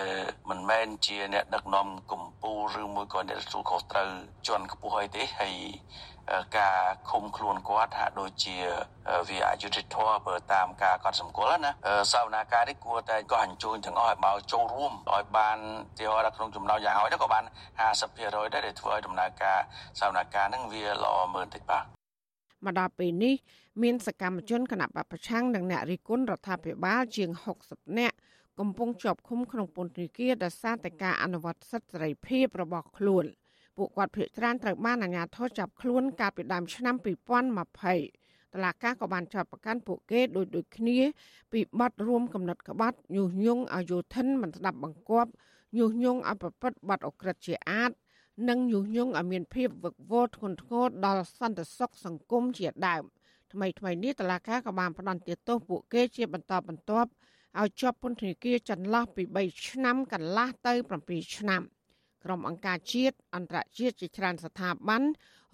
[0.50, 4.10] មិនមែនជាអ្នកដឹកនាំកម្ពុជាឬមួយក៏អ្នកទទួលខុសត្រូវ
[4.48, 5.56] ជាន់ខ្ពស់អីទេហើយ
[6.58, 8.58] ការឃុំខ្លួនគាត់ហាក់ដូចជា
[9.30, 11.72] វាអយុត្តិធម៌បើតាមការកត់សម្គាល់ណា
[12.14, 15.58] សវនាការនេះគួរតែក៏អញ្ជើញទាំងអស់ឲ្យមកចូលរួមឲ្យបាន
[15.98, 17.44] ទីហោដល់ក្នុងចំណោមយ៉ាងហោចក៏បាន
[18.00, 19.60] 50%ដែរដែលធ្វើឲ្យដំណើរការ
[20.00, 21.84] សវនាការនឹងវាល្អមើលតិចបាទ
[22.66, 23.36] មកដល់ពេលនេះ
[23.84, 27.30] មានសកម្មជនគណៈបពប្រឆាំងនិងអ្នករិះគន់រដ្ឋាភិបាលជាង
[27.66, 28.16] 60នាក់
[28.60, 33.26] កំពុងជាប់ឃុំក្នុងពន្ធនាគារដោយសារតែការអនុវត្តសិទ្ធិសេរីភាពរបស់ខ្លួន
[33.78, 40.98] ពួកគាត់ភ័យច្រានត្រូវបានអាជ្ញាធរចាប់ខ្លួនកាលពីដើមឆ្នាំ2020តឡាកាក៏បានចាប់ប្រកាន់ពួកគេដោយដូចគ្នា
[41.52, 45.32] ពីបទរួមកំណត់ក្បត់ញុះញង់ឲ្យយោធិនមិនស្ដាប់បង្គាប់
[45.78, 47.92] ញុះញង់ឲ្យប្រព្រឹត្តបទអក្រិតជាអាត
[48.50, 53.04] និងញុះញង់ឲ្យមានភាពវឹកវរធ្ងន់ធ្ងរដល់សន្តិសុខសង្គមជាដើម
[53.54, 57.10] ថ្មីថ្មីនេះតឡាកាក៏បានផ្ដន្ទាទោសពួកគេជាបន្តបន្ទាប់
[57.60, 61.62] ឲ្យជាប់ពន្ធនាគារចន្លោះពី3ឆ្នាំកន្លះទៅ7ឆ្នាំ
[62.26, 65.04] ក្រុមអង្គការជាតិអន្តរជាតិជាច្រើនស្ថាប័ន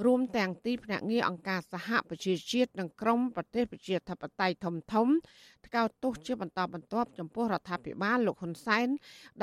[0.06, 5.08] រួមទាំងទីភ្នាក់ងារអង្គការសហប្រជាជាតិនិងក្រុមប្រទេសប្រជាធិបតេយ្យធំធំ
[5.66, 8.88] ថ្កោលទោសជាបន្តបន្ទាប់ចំពោះរដ្ឋាភិបាលលោកហ៊ុនសែន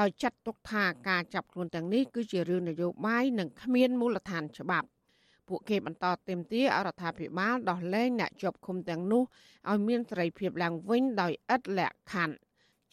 [0.01, 4.89] ដោយចាត់ទុកថាការចាប់ខ្លួនទាំងនេះគឺជារឿងនយោបាយនិងគ្មានមូលដ្ឋានច្បាប់
[5.49, 9.23] ពួកគេបន្តទាមទារឲ្យរដ្ឋាភិបាលដោះលែងអ្នកជាប់ឃុំទាំងនោះ
[9.71, 12.46] ឲ្យមានសេរីភាពឡើងវិញដោយឥតលក្ខខណ្ឌ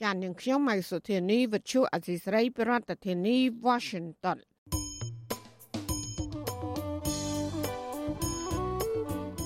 [0.04, 3.38] ចាននឹងខ្ញុំម៉ៃសុធានីវិទ្យុអសីស្រីប្រធានាធិបតី
[3.68, 4.38] Washington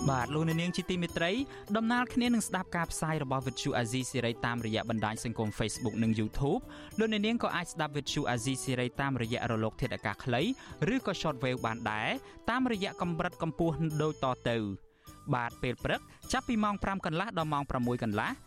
[0.10, 1.32] បាទលោកនាងជាទីមេត្រី
[1.78, 6.62] ដំណើរគ្នានឹងស្ដាប់ការផ្សាយរបស់ Vuthu Azizi Siri តាមរយៈបណ្ដាញសង្គម Facebook និង YouTube
[7.00, 10.42] លោកនាងក៏អាចស្ដាប់ Vuthu Azizi Siri តាមរយៈរលក ធាតុអាកាសខ្លី
[10.94, 12.10] ឬក៏ Shortwave បានដែរ
[12.50, 14.58] តាមរយៈកម្រិតកម្ពស់ដូចតទៅ
[15.36, 18.47] បាទពេលព្រឹកចាប់ពីម៉ោង5កន្លះដល់ម៉ោង6កន្លះ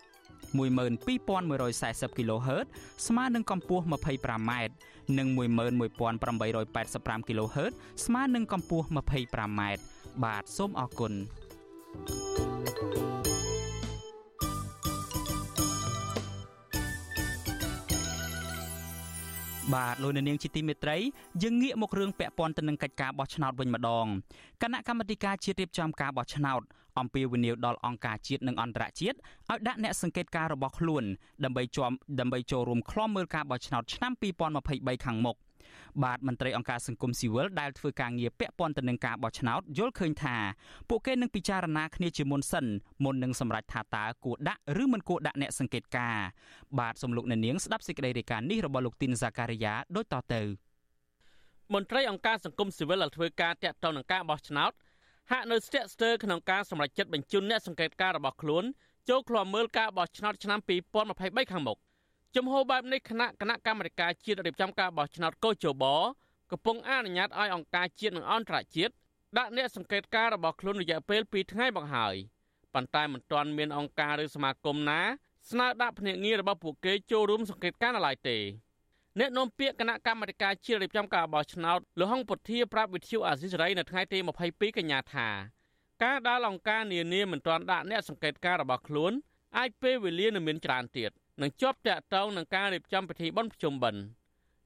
[0.59, 2.65] 12140 kHz
[3.07, 4.51] ស្មើនឹងកម្ពស់ 25m
[5.17, 7.71] និង11885 kHz
[8.05, 9.61] ស្មើនឹងកម្ពស់ 25m
[10.23, 11.13] បាទសូមអរគុណ
[11.93, 13.11] thank you
[19.73, 20.97] បាទលោកនាងជាទីមេត្រី
[21.43, 24.05] យើងងាកមករឿងពាក់ព័ន្ធទៅនឹងកិច្ចការបោះឆ្នោតវិញម្ដង
[24.61, 26.61] គណៈកម្មាធិការជាតិរៀបចំការបោះឆ្នោត
[26.99, 31.03] អំពាវនាវដល់អង្គការជាតិនិងអន្តរជាតិឲ្យដាក់អ្នកសង្កេតការរបស់ខ្លួន
[31.43, 34.11] ដើម្បីជាប់ដើម្បីចូលរួមក្លំមើលការបោះឆ្នោតឆ្នាំ
[34.59, 35.37] 2023ខាងមុខ។
[36.03, 40.35] បាទមន្ត្រីអង្គការសង្គមស៊ីវិលដែលធ្វើការងារពាក់ព័ន្ធទៅនឹងការបោះឆ្នោតយល់ឃើញថា
[40.89, 42.65] ពួកគេនឹងពិចារណាគ្នាជាមុនសិន
[43.03, 46.17] មុននឹងសម្រេចថាតើគួរដាក់ឬមិនគួរដាក់អ្នកសង្កេតការ
[46.79, 50.41] បាទសំលោកអ្នកនាងស្ដាប់សេចក្តីរាយការណ៍នេះរបស់លោកទីនសាការីយ៉ាដូចតទៅ
[51.73, 54.71] មន្ត្រីអង្គការសង្គមស៊ីវិលដែលធ្វើការតាក់ទងនឹងការបោះឆ្នោត
[55.31, 58.63] ហាក់នៅស្ទាក់ស្ទើរក្នុងការសម្រេចចិត្តបញ្ជូនអ្នកសង្កេតការរបស់ខ្លួន
[59.09, 60.59] ចូលឃ្លាំមើលការបោះឆ្នោតឆ្នាំ
[61.05, 61.79] 2023ខាងមុខ។
[62.35, 65.83] ជំហរបែបនេះគណៈគណៈកម្មាធិការជាតិរៀបចំការបោះឆ្នោតកោជប
[66.51, 68.93] កំពុងអនុញ្ញាតឲ្យអង្គការជាតិនិងអន្តរជាតិ
[69.37, 72.15] ដាក់អ្នកសង្កេតការរបស់ខ្លួនរយៈពេល2ថ្ងៃមកហើយ
[72.73, 75.01] ប៉ុន្តែមិនទាន់មានអង្គការឬសមាគមណា
[75.49, 78.37] ស្នើដាក់ភ្នាក់ងាររបស់ពួកគេចូលរួមសង្កេតការនៅឡើយទេ
[79.19, 85.27] អ្នកនាំពាក្យគណៈកម្មាធិការជាតិរៀបចំការបោះឆ្នោតលោកហុងពុធាប្រាប់វិទ្យុអាស៊ីសេរីនៅថ្ងៃទី22កញ្ញាថា
[86.03, 89.11] ការដែលអង្គការនានាមិនទាន់ដាក់អ្នកសង្កេតការរបស់ខ្លួន
[89.57, 94.01] អាចពេលវេលានឹងមានច្រើនទៀតនឹងជាប់តាក់ទងនឹងការរៀបចំពិធីបុណ្យភ្ជុំបិណ្ឌ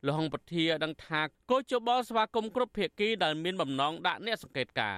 [0.05, 4.97] លោកហុងពធាដឹងថាកោជបស្វាគមន៍គ្រប់ភាគីដែលមានបំណងដាក់អ្នកសង្កេតការ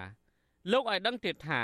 [0.72, 1.62] លោកឲ្យដឹងទៀតថា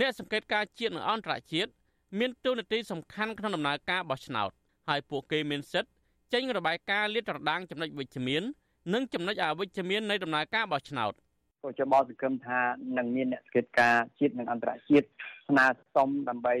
[0.00, 1.70] អ្នកសង្កេតការជាតិនិងអន្តរជាតិ
[2.18, 4.50] មានតួនាទីសំខាន់ក្នុងដំណើរការបោះឆ្នោត
[4.88, 5.92] ហើយពួកគេមានសិទ្ធិ
[6.32, 8.42] ចេញរបាយការណ៍លាតត្រដាងចំណុចវិជ្ជមាន
[8.94, 11.12] និងចំណុចអវិជ្ជមាននៃដំណើរការបោះឆ្នោត
[11.62, 12.60] ក៏ចបសង្ឃឹមថា
[12.98, 15.06] នឹងមានអ្នកសង្កេតការជាតិនិងអន្តរជាតិ
[15.52, 16.54] ស្នើសុំដើម្បី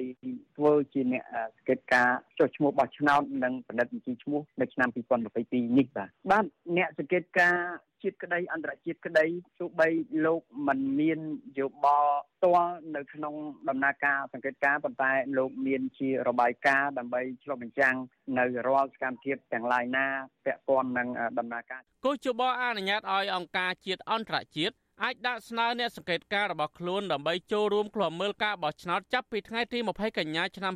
[0.56, 1.24] ធ្វើជាអ្នក
[1.56, 6.44] សង្កេតការចុះឈ្មោះបោះឆ្នោតនិងផលិតបញ្ជីឈ្មោះនៅឆ្នាំ2022នេះបាទបាទ
[6.76, 7.56] អ្នកសង្កេតការ
[8.02, 9.26] ជាតិក្តីអន្តរជាតិក្តី
[9.60, 9.88] ទោះបី
[10.26, 11.20] លោកមិនមាន
[11.58, 13.34] យោបល់ផ្ទាល់នៅក្នុង
[13.68, 17.96] ដំណើរការសង្កេតការប៉ុន្តែលោកមានជារបាយការណ៍ដើម្បីឆ្លុះបញ្ចាំង
[18.38, 20.06] នៅរាល់សកម្មភាពទាំងឡាយណា
[20.44, 24.74] ពាក់ព័ន្ធនឹងដំណើរការគូជបអនុញ្ញាតឲ្យអង្គការជាតិអន្តរជាតិ
[25.04, 30.74] អាចដាក់ស្នើអ្នកសង្កេតការរបស់ខ្លួនដើម្បីចូលរួមឃ្លាំមើលការបោះឆ្នោតចាប់ពីថ្ងៃទី20កញ្ញាឆ្នាំ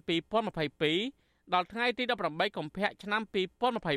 [0.77, 3.23] 2022ដល់ថ្ងៃទី18កុម្ភៈឆ្នាំ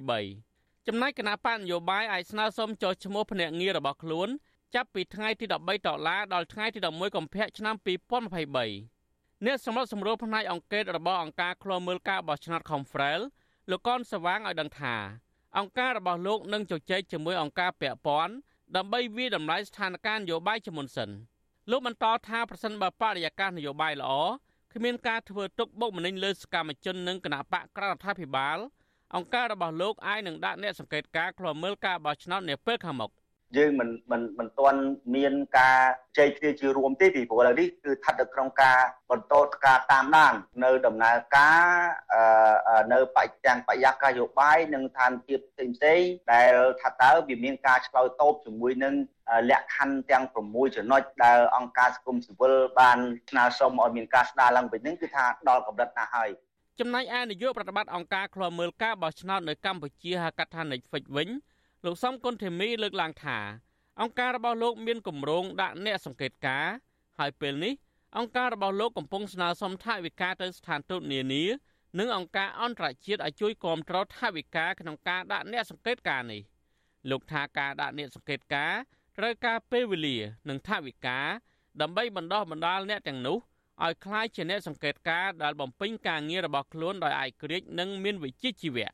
[0.06, 4.30] 2023ចំណែកគណៈបញ្ញយោបាយអាចស្នើសុំចុះឈ្មោះភ្នាក់ងាររបស់ខ្លួន
[4.76, 5.54] ចាប់ពីថ្ងៃទី13
[5.88, 13.22] ដុល្លារដល់ថ្ងៃទី11កុម្ភៈឆ្នាំ2023អ្នកសម្របសម្រួលផ្នែកអង្គការរបស់អង្គការឃ្លាំមើលការបោះឆ្នោត Confrel
[13.70, 14.96] លោកកនសវាងឲ្យដឹងថា
[15.58, 18.34] អង្គការរបស់លោកនឹងជជែកជាមួយអង្គការពាក់ព័ន្ធ
[18.76, 21.12] ដើម្បីវាយតម្លៃស្ថានភាពនយោបាយជាមុនសិន
[21.72, 24.12] លោកបន្តថាប្រសិនបើបរិយាកាសនយោបាយល្អ
[24.74, 28.58] គ្មានការធ្វើទុកបុកម្នេញលើសកម្មជននិងគណៈបកក្រៅរដ្ឋាភិបាល
[29.16, 33.12] អង្គការរបស់លោកអាចនឹងដាក់អ្នកសង្កេតការឃ្លាំមើលការបោះឆ្នោតនាពេលខាងមុខ
[33.58, 34.82] យើងមិនមិនមិនទាន់
[35.16, 35.78] មានការ
[36.18, 38.80] ជ័យគ្នាជារួមទេពីព្រោះឥឡូវនេះគឺស្ថិតនៅក្នុងការ
[39.12, 39.34] បន្ត
[39.66, 40.34] ការតាមដាន
[40.64, 41.64] នៅដំណើរការ
[42.94, 46.02] នៅបច្ចទាំងបរិយាកាសយោបាយនិងឋានភាពផ្សេងផ្សេង
[46.34, 48.94] ដែលថាតើវាមានការឆ្លើយតបជាមួយនឹង
[49.50, 52.98] លក្ខខណ្ឌទាំង6ចំណុចដែលអង្គការសង្គមស៊ីវិលបាន
[53.30, 56.30] ស្នើសុំឲ្យមានការស្ដារឡើងវិញនឹងគឺថាដល់កម្រិតណាហើយ
[56.80, 61.30] ចំណែកឯនាយកប្រតិបត្តិអង្គការឃ្លាំមើលការបោះឆ្នោតនៅកម្ពុជាហៅកាត់ថា Netflix វិញ
[61.85, 63.39] លោកសំគុណធីមីលើកឡើងថា
[64.01, 66.75] អង្គការរបស់លោកមានគម្រោងដាក់អ្នកសង្កេតការណ៍
[67.19, 67.75] ហើយពេលនេះ
[68.19, 71.45] អង្គការរបស់លោកកំពុងស្នើសុំថវិកាទៅស្ថានទូតនានា
[71.99, 76.43] និងអង្គការអន្តរជាតិឲ្យជួយគាំទ្រថវិកាក្នុងការដាក់អ្នកសង្កេតការណ៍នេះ
[77.11, 78.81] លោកថាការដាក់អ្នកសង្កេតការណ៍
[79.19, 81.19] ត្រូវការពេលវេលានិងថវិកា
[81.81, 83.39] ដើម្បីបណ្ដោះបណ្ដាលអ្នកទាំងនោះ
[83.85, 88.91] ឲ្យคล้ายជាអ្នកសង្កេតការណ៍ដែលបំពេញការងាររបស់ខ្លួនដោយឯករាជ្យនិងមានវិជ្ជាជីវៈ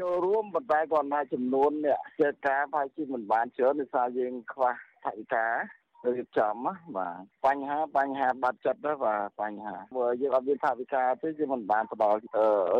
[0.00, 4.70] ចូលរួមប៉ុន្តែគាត់ថាចំនួនអ្នកចេតការប្រហែលជាមិនបានច្រើនដោយសារយើងខ្វះ
[5.04, 5.46] ថវិកា
[6.06, 12.18] រៀបចំបាទបញ្ហាបញ្ហាបាត់ចិត្តទៅបាទបញ្ហាព្រោះយើងអត់មានថវិកាទេយើងមិនបានផ្ដល់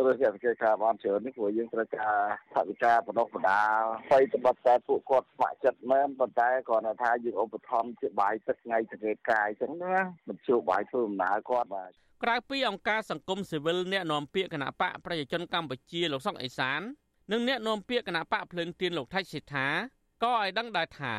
[0.05, 2.17] រើសយកវិការបានច្រើននេះព្រោះយើងត្រូវការ
[2.55, 9.95] ថវិកាបណ្ដុះបណ្ដាលស្័យត្បិតតែពួកគាត់ស្ម័គ្រចិត្តមែនប៉ុន្តែគាត់ថាយើងឧបត្ថម្ភជាបាយទឹកថ្ងៃសង្កេតការអញ្ចឹងណា
[10.27, 11.91] មិនជួបបាយធ្វើដំណើរគាត់បាទ
[12.23, 16.81] ក្រៅពីអង្គការសង្គមស៊ីវិលអ្នកនាំពាក្យគណៈបកប្រជាជនកម្ពុជាលោកសុកអេសាន
[17.31, 19.67] និងអ្នកនាំពាក្យគណៈបកភ្លើងទៀនលោកថៃសិដ្ឋា
[20.23, 21.13] ក៏ឲ្យដឹងដែរថា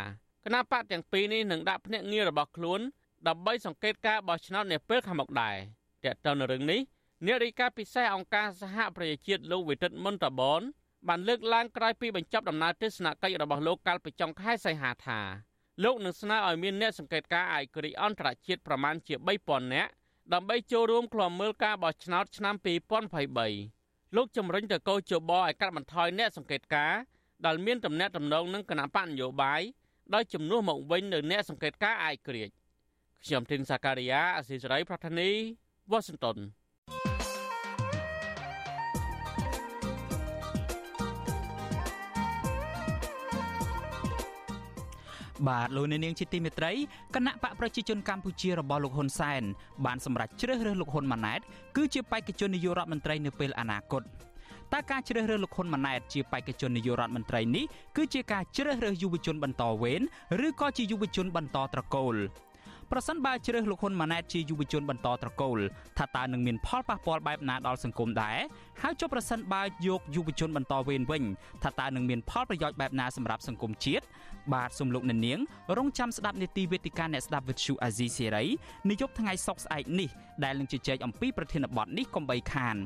[0.45, 2.81] គណៈបកទាំងពីរនេះនឹងដាក់ភ្នាក់ងាររបស់ខ្លួន
[3.29, 5.57] ដើម្បីសង្កេតការបោះឆ្នោតនាពេលខាងមុខដែរ
[6.05, 6.81] តើតើនៅរឿងនេះ
[7.27, 10.63] អ្នករាយការណ៍ពិសេសអង្គការសហប្រជាជាតិលោកវិទិតមុនតបន
[11.09, 15.21] បានលើកឡើងក្រោយពីបញ្ចប់ដំណើរទស្សនកិច្ចរបស់លោកកាលពីចុងខែសីហាថា
[15.85, 19.91] លោកនឹងស្នើឲ្យមានអ្នកសង្កេតការណ៍ឯករាជ្យអន្តរជាតិប្រមាណជា3000នាក់
[20.33, 23.80] ដើម្បីចូលរួមក្លំមើលការបោះឆ្នោតឆ្នាំ2023
[24.17, 27.01] លោកជំរិញទៅកោជបឲ្យកាត់បន្ថយអ្នកសង្កេតការណ៍
[27.47, 29.63] ដែលមានតំណែងតំណងនឹងគណៈបកនយោបាយ
[30.15, 32.51] ដោយជំនួសមកវិញនៅអ្នកសង្កេតការអាយក្រិច
[33.25, 35.31] ខ្ញុំធីនសាការីយ៉ាអស៊ីសេរីប្រធានី
[35.91, 36.37] វ៉ាស៊ីនតោន
[45.49, 46.73] បាទលោកអ្នកនាងជាទីមេត្រី
[47.15, 49.43] គណៈបកប្រជាជនកម្ពុជារបស់លោកហ៊ុនសែន
[49.85, 51.41] បានសម្រេចជ្រើសរើសលោកហ៊ុនម៉ាណែត
[51.77, 54.05] គឺជាបេក្ខជននាយករដ្ឋមន្ត្រីនៅពេលអនាគត។
[54.75, 57.65] តើការជ្រើសរើសលោកហ៊ុនម៉ាណែតជាបេក្ខជននាយករដ្ឋមន្ត្រីនេះ
[57.97, 60.03] គឺជាការជ្រើសរើសយុវជនបន្តវេន
[60.47, 62.17] ឬក៏ជាយុវជនបន្តត្រកូល
[62.93, 65.59] ប្រសិនបើជ្រើសលោកហ៊ុនម៉ាណែតជាយុវជនបន្តត្រកូល
[65.99, 68.39] ថាតើនឹងមានផលប៉ះពាល់បែបណាដល់សង្គមដែរ
[68.83, 71.25] ហើយចុះប្រសិនបើយកយុវជនបន្តវេនវិញ
[71.63, 74.05] ថាតើនឹងមានផលប្រយោជន៍បែបណាសម្រាប់សង្គមជាតិ
[74.55, 75.39] បាទសំលោកអ្នកនាង
[75.77, 78.45] រងចាំស្ដាប់នេតិវេទិកាអ្នកស្ដាប់វិទ្យុអាស៊ីសេរី
[78.89, 80.09] នាយប់ថ្ងៃសុក្រស្អែកនេះ
[80.45, 82.77] ដែលនឹងជជែកអំពីប្រធានបទនេះកុំបីខាន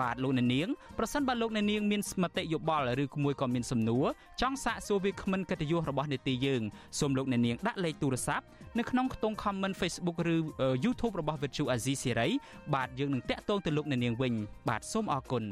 [0.00, 0.68] បាទលោកអ្នកនាង
[0.98, 4.04] ប្រសិនបើលោកអ្នកនាងមានមតិយោបល់ឬមួយក៏មានសំណួរ
[4.40, 6.62] ចង់សាកសួរវាគ្មិនកិត្តិយសរបស់នេតិយើង
[6.98, 8.44] សូមលោកអ្នកនាងដាក់លេខទូរស័ព្ទ
[8.78, 10.36] នៅក្នុងខ្ទង់ comment Facebook ឬ
[10.84, 12.30] YouTube របស់ Virtual Azizi Serai
[12.74, 14.32] បាទយើងនឹងតាក់ទងទៅលោកអ្នកនាងវិញ
[14.68, 15.44] បាទសូមអរគុណ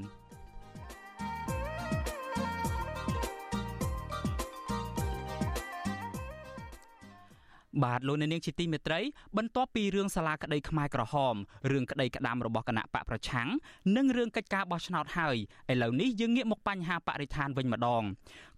[7.85, 9.01] បាទលោកអ្នកនាងជាទីមេត្រី
[9.37, 11.35] បន្ទាប់ពីរឿងសាលាក្តីខ្មែរក្រហម
[11.71, 13.49] រឿងក្តីក្តាមរបស់គណៈបកប្រឆាំង
[13.97, 15.37] និងរឿងកិច្ចការបោះឆ្នោតហើយ
[15.73, 18.03] ឥឡូវនេះយើងងាកមកបញ្ហាបរិស្ថានវិញម្ដង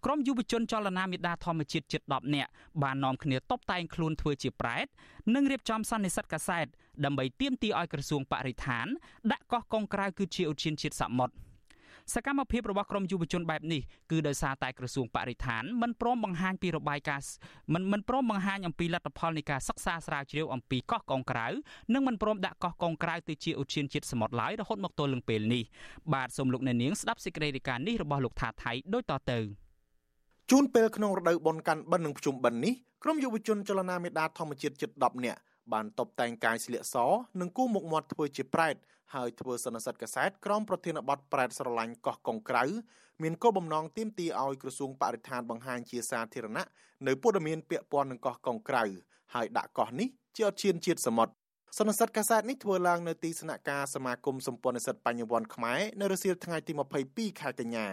[0.04, 2.50] ក្រុមយុវជនចលនាមេដាធម្មជាតិជិត10នាក់
[2.82, 4.86] បាននាំគ្នាតបតែងខ្លួនធ្វើជាប្រែត
[5.34, 6.66] និងរៀបចំសន្និសីទកាសែត
[7.04, 8.86] ដើម្បីទាមទារឲ្យក្រសួងបរិស្ថាន
[9.32, 11.34] ដាក់កោះកុងក្រៅគឺជាឧទ្យានជាតិសមុទ្រ
[12.12, 17.28] សកម្មភាពរបស់ក្រមយុវជនបែបនេះគឺដោយសារតែក្រសួងបរិស្ថានមិនព្រមបង្ហាញពីរបាយការណ៍
[17.74, 21.46] មិនមិនព្រមបង្ហាញអំពីលទ្ធផលនៃការសិក្សាស្រាវជ្រាវអំពីកោះកុងក្រៅ
[21.94, 25.62] និងមិនព្រមដាក់កោះកុងក្រៅទៅជាឧទ្យានជាតិសមុទ្រឡើយរហូតមកទល់នឹងពេលនេះ
[26.14, 29.38] បាទសូមលោកអ្នកនាងស្ដាប់សេចក្តីរាយការណ៍នេះរបស់លោកថាថៃដូចតទៅ
[30.50, 35.40] ជូនពេលក្នុងរដូវបុណ្យកាន់បិណ្ឌនិងភ្ជុំបិណ្ឌនេះក្រមយុវជនចលនាមេដាធម្មជាតិជិត10នាក់
[35.72, 36.96] បានតបតែងកាយស្លៀកស
[37.40, 38.76] និងគូមុខមាត់ធ្វើជាប្រែត
[39.14, 42.64] ហើយធ្វើសន្និសីទកសែតក្រមប្រធានបទប្រែតស្រឡាញ់កោះកុងក្រៅ
[43.22, 46.66] មានគោលបំណងទាមទារឲ្យក្រសួងបរិស្ថានបង្ហាញជាសាធារណៈ
[47.06, 48.84] នៅព័ត៌មានពាក់ព័ន្ធនឹងកោះកុងក្រៅ
[49.34, 51.32] ហើយដាក់កោះនេះជាអធិនជាតិសមុទ្រ
[51.78, 56.72] សន្និសីទកាសែតនេះធ្វើឡើងនៅទីស្នាក់ការសមាគមសម្ព័ន្ធនិស្សិតបញ្ញវន្តខ្មែរនៅរសៀលថ្ងៃទី
[57.06, 57.86] 22ខែកញ្ញា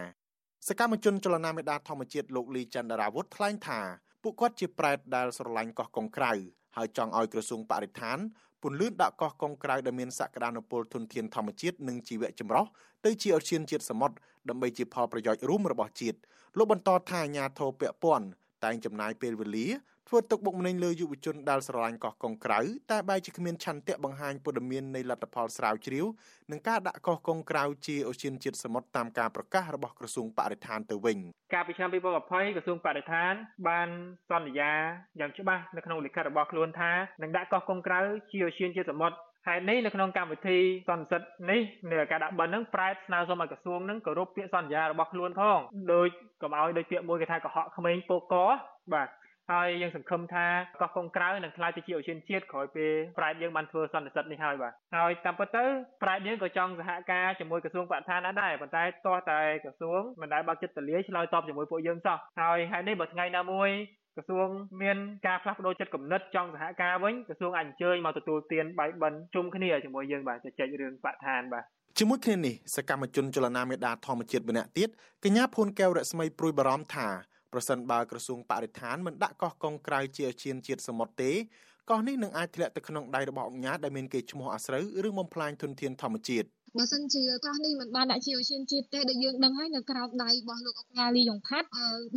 [0.68, 3.82] សកម្មជនចលនាមេដាធម្មជាតិលោកលីចន្ទរាវុធថ្លែងថា
[4.24, 6.34] ពួកគាត់ជាប្រែតដែលស្រឡាញ់កោះកុងក្រៅ
[6.78, 8.18] ហើយចង់ឲ្យក្រសួងបរិស្ថាន
[8.62, 12.66] ពន្លឿនដាក់កោះកុងក្រៅដែលមានសក្តានុពលធនធានធម្មជាតិនិងជីវៈចម្រុះ
[13.06, 14.16] ទៅជាឧទ្យានជាតិសមុទ្រ
[14.50, 16.18] ដើម្បីជាផលប្រយោជន៍រួមរបស់ជាតិ
[16.58, 18.26] លោកបន្តថាអាញាធរពពន់
[18.64, 19.68] តែងចំណាយពេលវេលា
[20.08, 22.60] ធ្វើទុកបុកម្នេញលើយុវជនដែលស្រឡាញ់កោះកុងក្រៅ
[22.92, 26.06] តែបែរជាគ្មានឆន្ទៈបង្ហាញព័ត៌មាននៃលទ្ធផលស្រាវជ្រាវ
[26.52, 31.18] និងការដាក់កោះកុងក្រៅជាអូសៀនជាតិសមុទ្រតាមការប្រកាសរបស់ក្រសួងបរិស្ថានទៅវិញ
[31.54, 33.34] កាលពីឆ្នាំ2020ក្រសួងបរិស្ថាន
[33.68, 33.90] បាន
[34.30, 34.74] សន្យា
[35.20, 38.00] យ៉ាងច្បាស់នៅក្នុងលិខិតរបស់ខ្លួនថានឹងដាក់កោះកុងក្រៅ
[38.32, 40.60] ជាអូសៀនជាតិសមុទ្រហេតុនេះនៅក្នុងកម្មវិធី
[40.90, 45.60] សន្និសិទនេះនៃការដាក់បិណ្ឌហ្នឹងប្រែតស្នើសុំឲ្យក្រសួងហ្នឹងគោរពពាក្យសន្យារបស់ខ្លួនផង
[45.94, 46.08] ដោយ
[46.42, 48.36] កុំឲ្យដោយពាក្យមួយគេថាកុហកក្មេងពោកក
[48.94, 49.10] បាទ
[49.52, 50.46] ហើយយើងសង្ឃឹមថា
[50.82, 55.66] កោះកុងក្រៅនឹងក្លាយទៅជាអូសៀនជាតិក្រោយពេលប្រែតយើងបានធ្វើសន្និសិទនេះហើយបាទហើយតាមពិតទៅ
[56.04, 63.70] ប្រែតយើងក៏ចង់សហការជាមួយក្រសួងបរិស្ថានដែរប៉ុន្តែទាស់តែក្រសួងមិនដែលបើកចិត្តទលាយឆ្លើយតបជាមួយពួកយើងសោះហើយហើយនេះបើថ្ងៃណាមួយ
[64.16, 64.48] ក្រសួង
[64.82, 71.66] មានការផ្លាស់ប្ដូរចិត្តគំនិតចង់សហការវិញក្រសួងអញ្ជើញមកទទួលទានបាយបិណ្ឌជុំគ្នាជាមួយយើងបាទជជែករឿងបរិស្ថានបាទ
[72.00, 74.90] ជាមួយគ្នានេះសកម្មជនចលនាមេដាធម្មជាតិម្នាក់ទៀត
[75.24, 77.08] កញ្ញាភួនកែវរស្មីព្រួយបារម្ភថា
[77.54, 81.32] ប្រសិនបើក្រសួងបរិស្ថានមិនដាក់កោះកុងក្រៅជាអាស៊ានជាតិសមុទ្រទេ
[81.90, 91.68] កោះនេះនឹងអាចធ្លាក់ទៅក្នុងដៃរបស់អង្គការដែលមានកេរ្តិ៍ឈ្មោះអាស្រូវឬបំផ្លាញធនធានធម្មជាតិ បើសិនជាកោះនេះមិនបានដាក់ជាអូសៀនជាតិទេដែលយើងដឹងហើយនៅក្រោមដៃរបស់លោកអុកញ៉ាលីយ៉ុងផាត់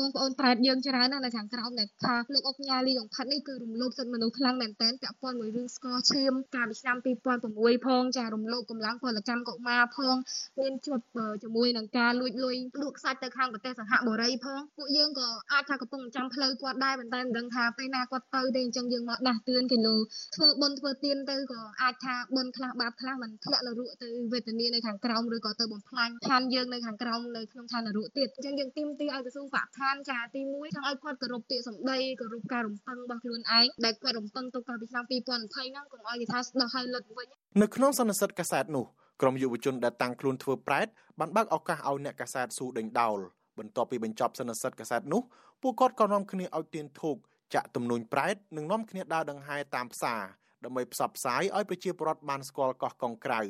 [0.00, 6.96] បងប្អូនប្រែតយើងច្រើនណាស់នៅខាងក្រោមដែលថាលោកអុកញ៉ាលីយ៉ុងផាត់នេះគឺរំលោភសិទ្ធិមនុស្សខ្លាំងមែនទែនពាក់ព័ន្ធមួយរឿងស្កឈាមកាលពីឆ្នាំ
[7.42, 10.16] 2006ផងចារំលោភកម្លាំងពលកម្មកុមារផង
[10.60, 11.04] មានជាប់
[11.42, 19.96] ជាមួយនឹងការលួចលុយលក់ខ្សាច់ទៅខាងប្រទេសសង្ហបុរីផងពួកយើងក៏អាចថាកំពុងចាំផ្លូវគាត់ដែរប៉ុន្តែមិនដឹងថាពេលណាគាត់ទៅទេអញ្ចឹងយើងមកដាស់តឿនគេលើ
[20.36, 37.26] ធ្វើបុណ្យធ្វើទានទៅក៏អាចថាបុណ្យខ្លះបាបខ្លះមិនធ្លាក់នរកទៅវេទនានៅខាងក្រោមឬក៏ទៅបំផ្លាញឋានយើងនៅខាងក្រោមនៅក្នុងឋាននរកទៀតអញ្ចឹងយើងទីមទីឲ្យក្រសួងបរិស្ថានចាទី1ចង់ឲ្យគាត់គោរពពាក្យសម្ដីគោរពការរំពឹងរបស់ខ្លួនឯងដែលគាត់រំពឹងទុកកាលពីឆ្នាំ2020ហ្នឹងកុំឲ្យគេថាស្ដោះឲ្យលុតវិញ
[37.62, 38.84] នៅក្នុងសន្និសីទកាសែតនោះ
[39.20, 40.86] ក្រុមយុវជនដែលតាំងខ្លួនធ្វើប្រែត
[41.20, 43.18] បានបើកឱកាសឲ្យអ្នកកាសែតស៊ូដេញដោល
[43.58, 45.22] បន្ទាប់ពីបញ្ចប់សន្និសីទកាសែតនោះ
[45.62, 47.16] ពួកគាត់ក៏នាំគ្នាឲ្យទៀនធូប
[47.54, 50.22] ចាក់ទំនួញប្រែតនិងនាំគ្នាដើរដង្ហែតាមផ្សារ
[50.64, 53.40] ដើម្បីផ្សព្វផ្សាយឲ្យប្រជាពលរដ្ឋបានស្គាល់កោះកុងក្រៅ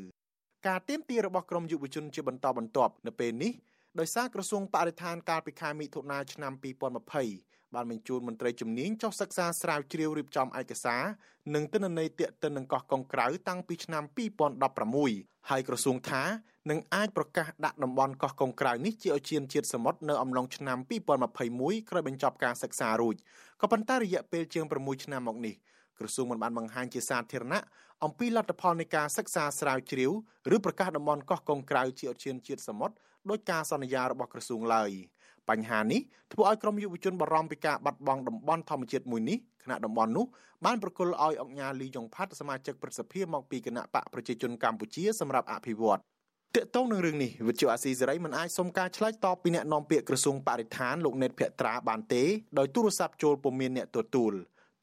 [0.67, 3.53] ការទៀមទារបស់ក្រមយុវជនជាបន្តបន្ទាប់នៅពេលនេះ
[3.99, 6.53] ដោយសារក្រសួងបរិស្ថានកាលពីខែមិថុនាឆ្នាំ
[7.15, 11.03] 2020បានបញ្ជូនមន្ត្រីជំនាញចុះសិក្សាស្រាវជ្រាវរៀបចំឯកសារ
[11.55, 14.05] និងទិន្នន័យទាក់ទិននឹងកោះកុងក្រៅតាំងពីឆ្នាំ
[14.77, 16.23] 2016ហើយក្រសួងថា
[16.71, 20.79] នឹងអាចប្រកាសដាក់តំបន់កោះកុងក្រៅនេះជាឧទ្យានជាតិសមុទ្រនៅអំឡុងឆ្នាំ
[21.35, 23.17] 2021ក្រោយបញ្ចប់ការសិក្សារួច
[23.61, 25.55] ក៏ប៉ុន្តែរយៈពេលជាង6ឆ្នាំមកនេះ
[25.99, 27.63] ក្រសួងមិនបានបង្ហាញជាសាធារណៈ
[28.05, 30.13] អំពីលទ្ធផលនៃការសិក្សាស្រាវជ្រាវ
[30.55, 32.95] ឬប្រកាសតំបន់កោះកុងក្រៅជាឧទ្យានជាតិសមុទ្រ
[33.31, 34.91] ដោយការសន្យារបស់ក្រសួងឡើយ
[35.51, 36.01] បញ្ហានេះ
[36.33, 40.27] ធ្វើឲ្យក្រមយុវជនបារម្ភពីការបាត់បង់តំបន់ធម្មជាតិមួយនេះគណៈតំបន់នោះ
[40.65, 46.01] បានប្រគល់ឲ្យអង្គការលីយ៉ុងផាត់សមាជិកប្រសិទ្ធភាពមកពីគណៈបកប្រជាជនកម្ពុជាសម្រាប់អភិវឌ្ឍ
[46.55, 52.23] ទាក់ទងនឹងរឿងនេះវិទ្យុអាស៊ីសេរីមិនអាចសុំការឆ្លើយតបពីអ្នកនាំពាក្យក្រសួងបរិស្ថានលោកណេតភក្ត្រាបានទេ
[52.59, 54.33] ដោយទូរស័ព្ទចូលពុំមានអ្នកទទួល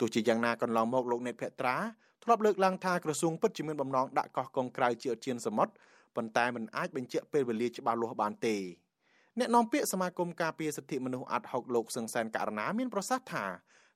[0.02, 1.78] ទោះជាយ៉ាងណាកន្លងមកលោកនេតភក្ត្រា
[2.24, 5.74] ធ្លាប់លើកឡើងថាក្រសួងពិតជាមានបំណងដាក់កោះកុងក្រៅជាឧទ្យានសមុទ្រ
[6.16, 8.56] ប៉ុន្តែមិនអាចបញ្ជាក់ពេលវេលាច្បាស់លាស់បានទេ
[9.40, 13.46] អ្នកនាំពាក្យសមាគមការពារសិទ្ធិមនុស្សអាត់ហុកលោកសឹងសែនករណាមានប្រសាសន៍ថា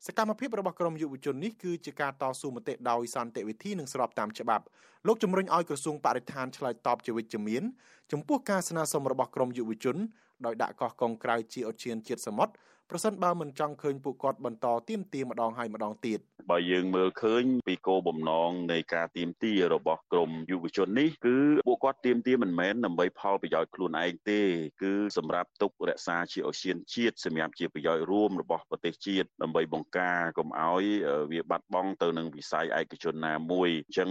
[0.06, 4.66] សកម្មភាពរបស់ក្រមយុវជននេះគឺជាការតស៊ូមតិដោយសន្តិវិធីនិងស្របតាមច្បាប់
[5.08, 7.64] លោកជំរុញឲ្យក្រសួងបរិស្ថានឆ្លើយតបជាវិជ្ជមាន
[8.12, 9.98] ចំពោះការស្នើសុំរបស់ក្រមយុវជន
[10.46, 12.54] ដោយដាក់កោះកុងក្រៅជាឧទ្យានជាតិសមុទ្រ
[12.92, 16.20] ប្រសិនបើមិនចង់ឃើញពួកគាត់បន្តទៀមទាម្ដងហើយម្ដងទៀត
[16.52, 24.42] បើយើងមើលឃើញពីគោលបំណងនៃការទៀមទារបស់ក្រមយុវជននេះគឺពួកគាត់ទៀមទាមិនមែនដើម្បីផលប្រយោជន៍ខ្លួនឯងទេ
[24.84, 30.84] គឺសម្រាប់ទុករក្សាជាអូសៀនជាតិសម្រាប់ជាប្រយោជន៍រួមរបស់ប្រទេសជាតិដើម្បីបង្ការកុំឲ្យ
[31.32, 34.10] វាបាត់បង់ទៅនឹងវិស័យឯកជនណាមួយអញ្ចឹង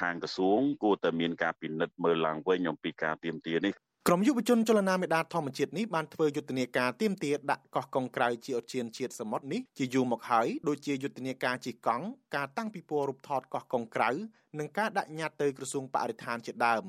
[0.00, 3.74] ខាងក្រសួងគួរតែមានការពិនិត្យមើលឡើងវិញអំពីការទៀមទានេះ
[4.08, 14.10] ក្រមយុវជនចលនាមេដាធម្មជាតិនេះបានធ្វើយុទ្ធនាការទៀមទាដាក់កោះកុងក្រៅជាឧទ្យានជាតិសមុទ្រនេះជាយូរមកហើយដូចជាយុទ្ធនាការជិះកង់ការតាំងពិព័រណ៍រូបថតកោះកុងក្រៅ
[14.58, 16.84] និងការដាក់ញត្តិទៅក្រសួងបរិស្ថានជាដើម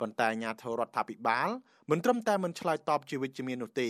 [0.00, 1.48] ប៉ុន្តែអាជ្ញាធររដ្ឋាភិបាល
[1.90, 3.88] មិនត្រឹមតែមិនឆ្លើយតបជាវិជ្ជមាននោះទេ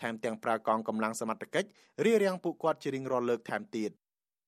[0.00, 1.68] ថែមទាំងប្រើកងកម្លាំងសមត្ថកិច្ច
[2.04, 3.90] រារាំងពួកគាត់ជារៀងរាល់លើកថែមទៀត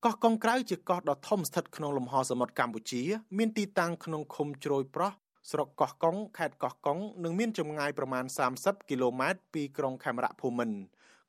[0.05, 3.03] កោះកុងក្រៅជាកោះដ៏ធំស្ថិតក្នុងលំហសមុទ្រកម្ពុជា
[3.39, 5.13] មានទីតាំងក្នុងឃុំជ្រោយប្រោះ
[5.52, 8.26] ស្រុកកោះកុងខេត្តកោះកុងនិងមានចម្ងាយប្រមាណ
[8.58, 10.78] 30គីឡូម៉ែត្រពីក្រុងខេមរៈភូមិន្ទ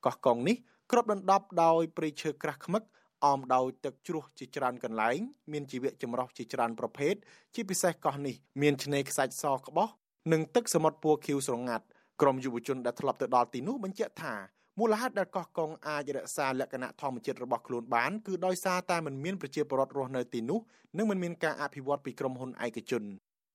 [0.05, 0.57] កោះកុងនេះ
[0.91, 2.83] គ្របដណ្ដប់ដោយព្រៃឈើក្រាស់ខ្មឹក
[3.27, 5.19] អមដោយទឹកជ្រោះជាច្រើនកន្លែង
[5.53, 7.15] មានជីវៈចម្រុះជាច្រើនប្រភេទ
[7.55, 9.89] ជាពិសេសកោះនេះមានឆ្នេរខ្សាច់សក្បោះ
[10.33, 11.85] និងទឹកសមុទ្រពណ៌ខៀវស្រងាត់
[12.21, 14.35] ក្រុមយុវជនដែលធ្លាប់ទៅដល់ទីនោះបញ្ជាក់ថា
[14.79, 20.61] មូលហេតុដែលកោះកុងអាចរក្សាលក្ខណៈធម្មជាតិរបស់ខ្លួនបានគឺដោយសារតែมันមានប្រជាពលរដ្ឋរស់នៅទីនោះ
[20.97, 23.05] និងมันមានការអភិវឌ្ឍពីក្រុមហ៊ុនឯកជន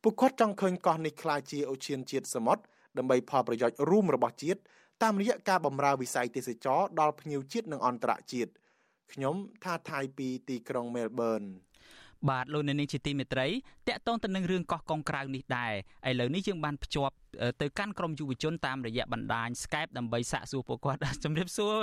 [0.02, 2.62] ពួកគាត់ចង់ឃើញកោះនេះក្លាយជាអូឈានជាតិសមុទ្រ
[2.98, 4.60] ដើម្បីផលប្រយោជន៍រួមរបស់ជាតិ
[5.02, 8.50] តាមរយៈការបម្រើវិស័យទេសចរដល់ភ្ញៀវជាតិនិងអន្តរជាតិ
[9.12, 9.34] ខ្ញុំ
[9.64, 11.42] ថាថៃពីទីក្រុងមែលប៊ន
[12.28, 13.48] បាទលោកអ្នកនាងជាទីមេត្រី
[13.88, 15.72] តកតងទៅនឹងរឿងកោះកុងក្រៅនេះដែរ
[16.08, 17.14] ឥឡូវនេះយើងបានភ្ជាប់
[17.60, 21.74] ទៅកាន់ក្រមយុវជនតាមរយៈបណ្ដាញ Skype ដើម្បីសាកសួរពួកគាត់ជំរាបសួរ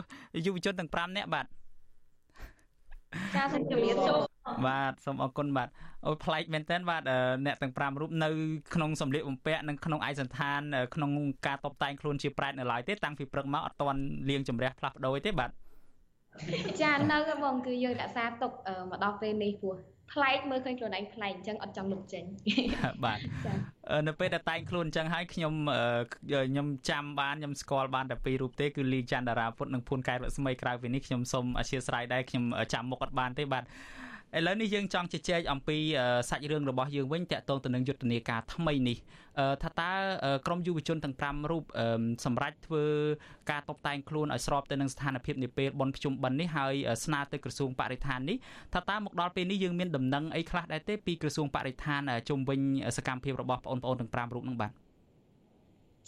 [0.46, 1.46] យុវជនទាំង5នាក់បាទ
[3.36, 4.20] ចាសូមជម្រាបសួរ
[4.68, 5.70] បាទសូមអរគុណបាទ
[6.06, 7.02] អូប្លែកមែនតើបាទ
[7.46, 8.30] អ្នកទាំង5រូបនៅ
[8.76, 10.62] ក្នុងសម្លៀកបំពាក់និងក្នុងឯកសន្តាន
[10.96, 11.12] ក្នុង
[11.48, 14.00] ការតបតែងខ្លួនជាប្រែតនៅឡើយទេតាំងពីព្រឹកមកអត់ទាន់
[14.30, 15.50] លៀងជំរះផ្លាស់ប្ដូរទេបាទ
[16.82, 18.52] ចានៅបងគឺយើងរក្សាទុក
[18.90, 19.76] មកដល់ពេលនេះពោះ
[20.14, 22.24] ប្លែកមើលឃើញខ្លួនឯងប្លែកអញ្ចឹងអត់ចង់លុបចេញ
[23.06, 23.20] បាទ
[24.08, 25.54] នៅពេលដែលតែងខ្លួនអញ្ចឹងហើយខ្ញុំ
[26.14, 32.44] ខ្ញុំចាំបានខ្ញុំស្គាល់បានតែពីររូបទេគឺលីច័ន្ទតារាពុតនិងភួនកែរស្មីក្រៅពីនេះខ្ញុំសូមអធិស្ឋានដែរខ្ញុំ
[32.74, 33.64] ចាំមុខអត់បានទេបាទ
[34.36, 35.78] ឥឡូវនេះយើងចង់ជជែកអំពី
[36.30, 38.98] សាច់រឿងរបស់យើងវិញតកតងទៅនឹងយុទ្ធនាការថ្មីនេះ
[39.64, 39.92] ថាតើ
[40.48, 41.64] ក្រមយុវជនទាំង5រូប
[42.26, 42.84] សម្រាប់ធ្វើ
[43.52, 46.74] ការតបតែងខ្លួនឲ្យស្របទៅនឹងស្ថានភាពនាពេលបនភ្ជុំបិណ្ឌនេះហើយ
[47.06, 48.38] ស្នើទៅក្រសួងបរិស្ថាននេះ
[48.74, 52.60] ថាតើមកដល់ពេលនេះយើងមានដំណឹងអីខ្លះដែរទេពីក្រសួងបរិស្ថានជុំវិញ
[52.98, 54.72] សកម្មភាពរបស់បងប្អូនទាំង5រូបហ្នឹងបាទ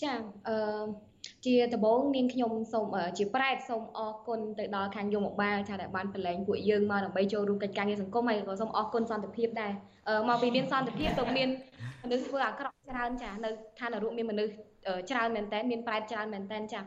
[0.02, 0.14] ចា
[0.48, 1.09] អឺ
[1.46, 2.86] ជាដំបូងនាងខ្ញុំសូម
[3.18, 9.72] ជាប្រែតសូមអរគុណទៅដល់ខាងយមបាលចាដែលបានប្រឡែងពួកយើងមកដើម្បីចូលរួមកិច្ចការងារសង្គមហើយក៏សូមអរគុណសន្តិភាពដែរ
[10.30, 11.50] មកពីមានសន្តិភាពទៅមាន
[12.04, 14.54] មនុស្សធ្វើអាក្រក់ច្រើនចានៅឋាននរកមានមនុស្ស
[15.10, 16.80] ច្រើនមែនតើមានប្រែតច្រើនមែនតើចា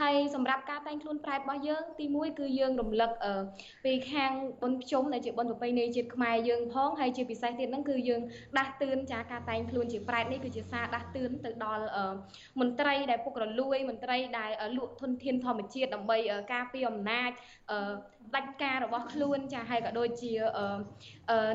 [0.00, 3.10] ហើយសម្រាប់ការតែងខ្លួនប្រែតរបស់យើងទី1គឺយើងរំលឹក
[3.84, 4.32] ពីខាង
[4.62, 8.20] បុណ្យភ្ជុំដែលជាបុណ្យប្រពៃណីជាតិខ្មែរយើងផងហើយជាពិសេសទៀតហ្នឹងគឺយើង
[8.58, 11.84] ដាស់តឿនចាការតែងខ្លួនជាប្រែតនេះគឺជាសារដាស់តឿនទៅដល់
[12.60, 16.18] មន្ត្រីដែលពុករលួយមន្ត្រីដែលលក់ធនធានធម្មជាតិដើម្បី
[16.52, 17.30] ការពារអំណាច
[18.36, 20.32] ដាច់ការរបស់ខ្លួនចាហើយក៏ដូចជា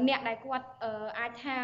[0.08, 0.68] អ្នកដែលគាត់
[1.20, 1.58] អាចថា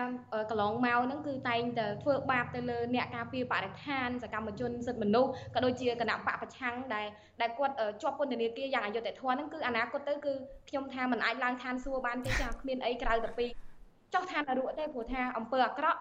[0.49, 7.07] កន្លងមកហ្នឹងគឺតែងតែធ្វើបាបទៅលើអ្នកការពារបរិស្ថានសកម្មជនសិទ្ធិមនុស្សក៏ដូចជាគណៈបកប្រឆាំងដែល
[7.41, 10.33] ដែលគាត់ជាប់ពន្ធនាគារយ៉ាងអយុត្តិធម៌ហ្នឹងគឺអនាគតទៅគឺ
[10.69, 13.45] ខ្ញុំថាมันអាចឡើងឋានសួគ៌បានទេចាគ្មានអីក្រៅតែពី
[14.13, 15.99] ចុះឋាននរកទេព្រោះថាអំពើអាក្រក់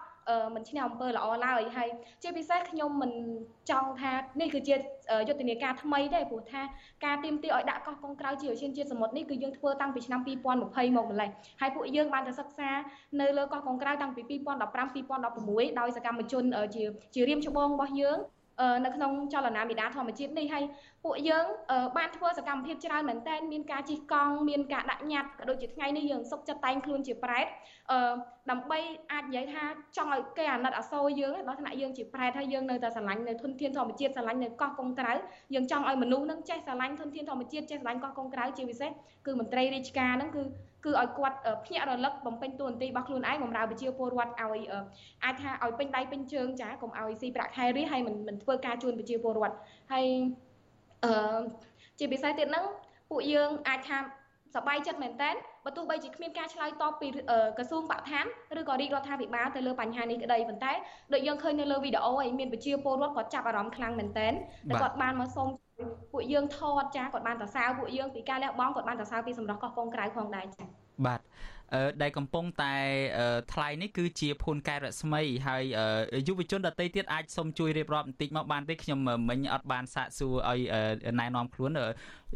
[0.55, 1.89] មិនឈ្នះអំពើល្អឡើយហើយ
[2.23, 3.11] ជាពិសេសខ្ញុំមិន
[3.69, 4.11] ចង់ថា
[4.41, 4.75] នេះគឺជា
[5.27, 6.61] យុទ្ធនាការថ្មីទេព្រោះថា
[7.05, 10.37] ការទៀមទាឲ្យដាក់កោះកុងក្រៅជាឧស្សាហជាតិសមុទ្រនេះគឺយើងធ្វើតាំងពីឆ្នាំ2020
[10.97, 11.29] មកម្លេះ
[11.61, 12.69] ហើយពួកយើងបានទៅសិក្សា
[13.21, 16.43] នៅលើកោះកុងក្រៅតាំងពី2015 2016ដោយសកម្មជន
[16.75, 16.83] ជា
[17.15, 18.19] ជារៀមច្បងរបស់យើង
[18.85, 20.63] នៅក្នុងចលនាមេដាធម្មជាតិនេះហើយ
[21.03, 21.45] ពួកយើង
[21.97, 27.47] បានធ្វើសកម្មភាពច្រើនមែនតើមានការជិះកង់មានការដាក់ញត្តិក៏ដូចជាថ្ងៃនេះយើងសុកចិត្តតែងខ្លួនជាប្រែត
[27.91, 28.13] អឺ
[28.51, 28.79] ដើម្បី
[29.11, 29.63] អាចនិយាយថា
[29.97, 35.13] ចង់ឲ្យគេអាណិតអាសូរយើងដល់ថ្នាក់យើងជាប្រែតហើយយើងនៅតែស្រឡាញ់នៅធនធានធម្មជាតិស្រឡាញ់នៅកោះកុងក្រៅ
[35.53, 38.91] យើងចង់ឲ្យមនុស្សនឹងចេះស្រឡាញ់ធនធានធម្មជាតិចេះស្រឡាញ់កោះកុងក្រៅជាពិសេស
[39.25, 40.43] គឺមន្ត្រីរាជការហ្នឹងគឺ
[40.85, 44.63] គឺឲ្យគាត់ភ្ញាក់រលឹកបំពេញតួនាទីរបស់ខ្លួនឯងបម្រើប្រជាពលរដ្ឋឲ្យ
[45.23, 49.55] អាចថាឲ្យពេញដៃពេញជើងចាកុំឲ្យស៊ីប្រាក់ខែរីហើយមិនមិនធ្វើការជូនប្រជាពលរដ្ឋ
[49.91, 50.05] ហើយ
[51.05, 51.39] អឺ
[51.99, 52.65] ជាពិសេសទៀតហ្នឹង
[53.09, 53.97] ពួកយើងអាចថា
[54.55, 55.31] សប្បាយចិត្តមែនតើ
[55.65, 57.07] បើទោះបីជាគ្មានការឆ្លើយតបពី
[57.57, 58.25] ក្រសួងបរិស្ថាន
[58.59, 60.71] ឬក៏រាជរដ្ឋាភិបាលទៅលើបញ្ហានេះក្តីប៉ុន្តែ
[61.13, 64.27] ដូចយើងឃើញនៅលើវីដេអូហើយមានប្រជាពលរដ្ឋគាត់ចាប់អារម្មណ៍ខ្លាំងមែនតើ
[64.81, 65.47] គាត់បានមកសូម
[66.11, 70.63] ពួកយើងថតចាគាត់បានសរសើរពួកយើងពីការលះបង់គាត់បានសរសើរពីសម្រស់កោះកុងក្រៅផងដែរចា
[71.05, 71.19] បាទ
[72.01, 72.73] ដែលកំពុងតែ
[73.53, 75.63] ថ្លៃនេះគឺជាភូនកែរស្មីហើយ
[76.27, 78.99] យុវជនដទៃទៀតអាចសុំជួយរៀបរាប់បន្តិចមកបានទេខ្ញុំ
[79.29, 80.59] មិញអត់បានសាកសួរឲ្យ
[81.19, 81.71] ណែនាំខ្លួន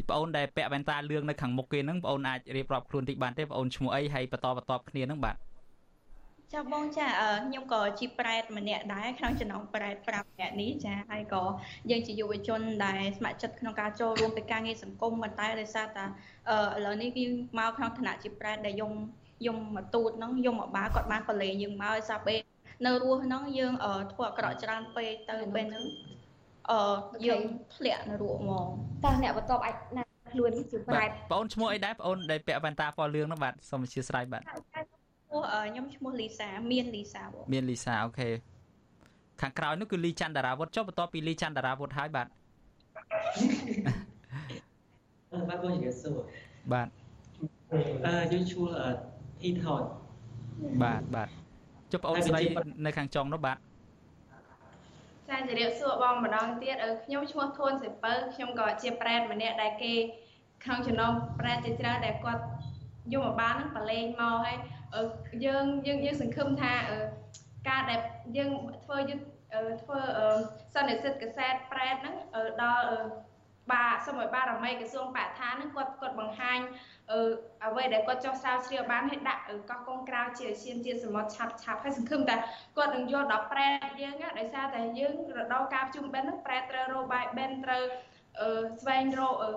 [0.10, 5.38] បងអូនដែលពាក់វ៉ែនតាលឿងនៅខាងមុខគេហ្នឹងបងអូនអាចរៀបរាប់ខ្លួនតិចបានទេបងអូនឈ្មោះអីហើយបន្តបន្តគ្នាហ្នឹងបាទ
[6.54, 7.08] ចាបងចា
[7.46, 11.44] ខ្ញុំក៏ជាប្រែតម្នាក់ដែរក្នុងចំណោមប្រែត5ម្នាក់នេះចាហើយក៏
[11.90, 16.08] យើងជាយុវជនដែលស្ម័គ្រចិត្តក្នុងការចូលរួមទៅការងារសង្គមប៉ុន្តែដោយសារតែឥ
[16.86, 18.94] ឡូវនេះយើងមកក្នុងឋានៈជាប្រែតដែលយំ
[19.48, 22.40] យំមកទូតហ្នឹងយំមកបាគាត់បានប្រឡេយើងមកឲ្យសាពេល
[22.86, 23.74] នៅរស់ហ្នឹងយើង
[24.12, 25.86] ធ្វើអាក្រក់ច្រើនពេកទៅពេលហ្នឹង
[26.72, 26.80] អឺ
[27.28, 27.42] យើង
[27.76, 28.68] ធ្លាក់នៅរស់ហ្មង
[29.06, 38.30] តើអ្នកបន្ទាប់អាចណាខ្លួនជាប្រែតបងអូនឈ្មោះអីដែរបងអូនដែលពាក់វ៉ែនតាពណ៌លឿងហ្នឹងបាទសូមអធិស្ឋានបាទឈ្មោះខ្ញុំឈ្មោះលីសាមានលីសាបងមានលីសាអូខេ
[39.42, 42.28] ខាងក្រោយនោះគឺលីច័ន្ទតារាវុធចុះបន្ទាប់ពីលីច័ន្ទតារាវុធហើយបាទ
[45.32, 46.20] អឺបាទបងនិយាយសួរ
[46.74, 46.88] បាទ
[48.06, 48.70] អឺយើងឈ្មោះ
[49.44, 49.82] អ៊ីថត
[50.84, 51.30] បាទបាទ
[51.92, 52.42] ចុះបងអូនស្រី
[52.86, 53.58] នៅខាងចុងនោះបាទ
[55.30, 56.76] ចាជម្រាបសួរបងម្ដងទៀត
[57.06, 59.94] ខ្ញុំឈ្មោះធួនសិពៅខ្ញុំក៏ជាប្រែតម្នាក់ដែលគេ
[60.64, 62.44] ក្នុងចំណោមប្រែតជាច្រើនដែលគាត់
[63.14, 64.58] យកមកបានហ្នឹងប្រឡែងមកហើយ
[65.46, 66.74] យើងយើងយើងសង្ឃឹមថា
[67.70, 68.00] ការដែល
[68.38, 68.52] យើង
[68.86, 69.26] ធ្វើយុទ្ធ
[69.84, 70.00] ធ្វើ
[70.74, 72.16] សន្និសិទកសែតប្រែតហ្នឹង
[72.62, 72.86] ដល់
[73.72, 76.60] បាទសូមឲ្យបារមីក្រសួងបរិស្ថានហ្នឹងគាត់គាត់បង្ហាញ
[77.12, 77.20] អឺ
[77.66, 82.36] អ្វីដែលគាត់ចោះស្រាវជ្រាវបានឲ្យដាក់កោះកុងក្រៅជាអាស៊ានជាតិសមុទ្រឆាប់ឆាប់ហើយសង្ឃឹមតែ
[82.78, 87.84] គាត់នឹងយកដល់ប្រែតយើងដោយសារតែយើងរដូវការប្រជុំបិណ្ឌហ្នឹងប្រែតត្រូវរបាយបិណ្ឌត្រូវ
[88.39, 88.47] អឺ
[88.82, 89.49] ស្វែងរកអឺ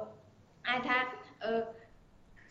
[0.69, 0.99] អាចថា
[1.45, 1.53] អឺ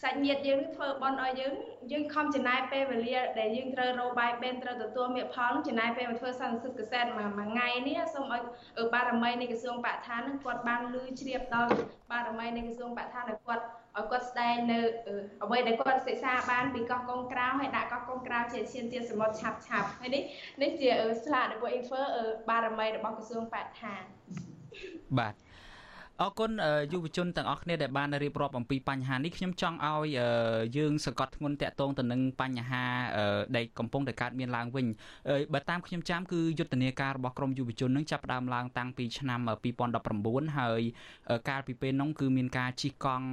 [0.04, 1.54] សាច់ញាតិយើងធ្វើបន់ឲ្យយើង
[1.92, 8.42] យើងខំចំណាយពេលវេលាដែលយើងត្រូវរកបាយបេនត្រូវទទួលមេផលចំណាយពេលមកធ្វើសន្និសិទកសែតមួយមួយថ្ងៃនេះសូមឲ្យ
[8.94, 11.72] បារមីនៃក្រសួងបរិស្ថាននឹងគាត់បានលឺជ្រាបដល់
[12.12, 13.64] បារមីនៃក្រសួងបរិស្ថានឲ្យគាត់
[13.98, 14.80] ឲ្យគាត់ស្ដែងនៅ
[15.44, 20.24] អ្វីដែលគាត់សិក្សាបានពីកោះកុងក្រៅហើយដាក់កោះកុងក្រៅជាឈានទានសមុទ្រឆាប់ឆាប់ហើយនេះ
[20.62, 20.90] នេះជា
[21.24, 22.06] ស្លាករបស់ infer
[22.50, 24.04] បារមីរបស់ក្រសួងបរិស្ថាន
[25.20, 25.34] បាទ
[26.22, 26.52] អរគុណ
[26.94, 30.08] យុវជនទាំងអស់គ្នាដែលបានរៀបរាប់អំពីបញ្ហានេះខ្ញុំចង់ឲ្យ
[30.78, 32.84] យើងសង្កត់ធ្ងន់តាក់ទងទៅនឹងបញ្ហា
[33.56, 34.86] ដែលកំពុងតែកើតមានឡើងវិញ
[35.54, 39.40] បើតាមខ្ញុំចាំគឺយុទ្ធនាការរបស់ក្រមយុវជននឹងចាប់ផ្ដើមឡើងតាំងពីឆ្នាំ
[39.98, 40.82] 2019ហើយ
[41.50, 43.28] កាលពីពេលនោះគឺមានការជិះកង់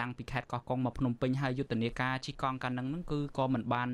[0.00, 3.88] តាំងពីខេត្តកោះកុងមកភ្នំពេញហើយយុទ្ធនាការជិះកង់កាលនោះគឺក៏មិនបាន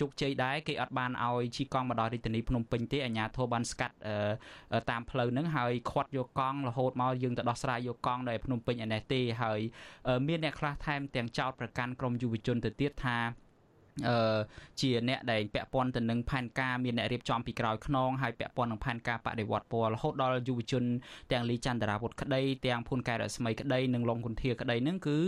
[0.00, 3.94] ជោគជ័យដែរគេអត់បានឲ្យជិះកង់មកដល់រាជធានីភ្នំពេញទេអាជ្ញាធរបានស្កាត់
[4.90, 9.60] តាមផ្លូវហ្នឹងហើយខាត់យកកង់រហូតមកយើងទៅដោះស្រាយយកកង់នៅភ្នំពេញឯនេះទេហើយ
[10.28, 13.49] មានអ្នកខ្លះថែមទាំងចោតប្រកាន់ក្រមយុវជនទៅទៀតថាអឺ
[14.80, 20.84] ជាអ្នកដែលពាក់ព័ន្ធទៅនឹងផែនការមានអ្នករៀបចំពីក្រោយខ្នងហើយពាក់ព័ន្ធនឹងផែនការបដិវត្តពណ៌រហូតដល់យុវជន
[21.32, 25.18] ទាំងលីចន្ទរាវុធក្តីទាំងភូនកែរស្មីក្តីនិងលងគុន្ធាក្តីនឹងគឺ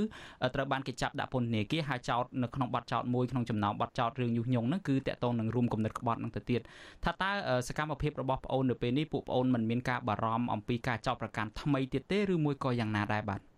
[0.55, 6.61] ត្រូវបានគេចាប់ដាក់ពន្ធនាគារហើយចោតនៅក្នុងបទចោតមួយក្នុងចំណោមបទចោតរឿងញុះញង់នឹងគឺតកតងនឹងរួមគំនិតក្បត់នឹងទៅទៀត
[7.05, 7.31] ថាតើ
[7.68, 13.51] សកម្មភាពរបស់ប្អូននៅពេលនេះពួកប្អូនមិនមានការបារម្ភអំពីការចោតប្រកាន់ថ្មីទៀតទេឬមួយក៏យ៉ាងណាដែរបាទ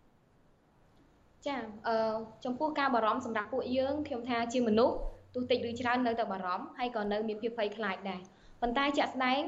[1.46, 1.56] ចា
[1.88, 1.96] អឺ
[2.44, 4.96] ចំពោះការបារម្ភសម្រាប់ពួកយើងខ្ញុំថាជាមនុស្ស
[5.34, 8.20] ទោះតិចឬច្រើននៅតែបារម្ភហើយក៏នៅមានភាពភ័យខ្លាចដែរ
[8.60, 9.40] ប៉ុន្តែជាក់ស្ដែង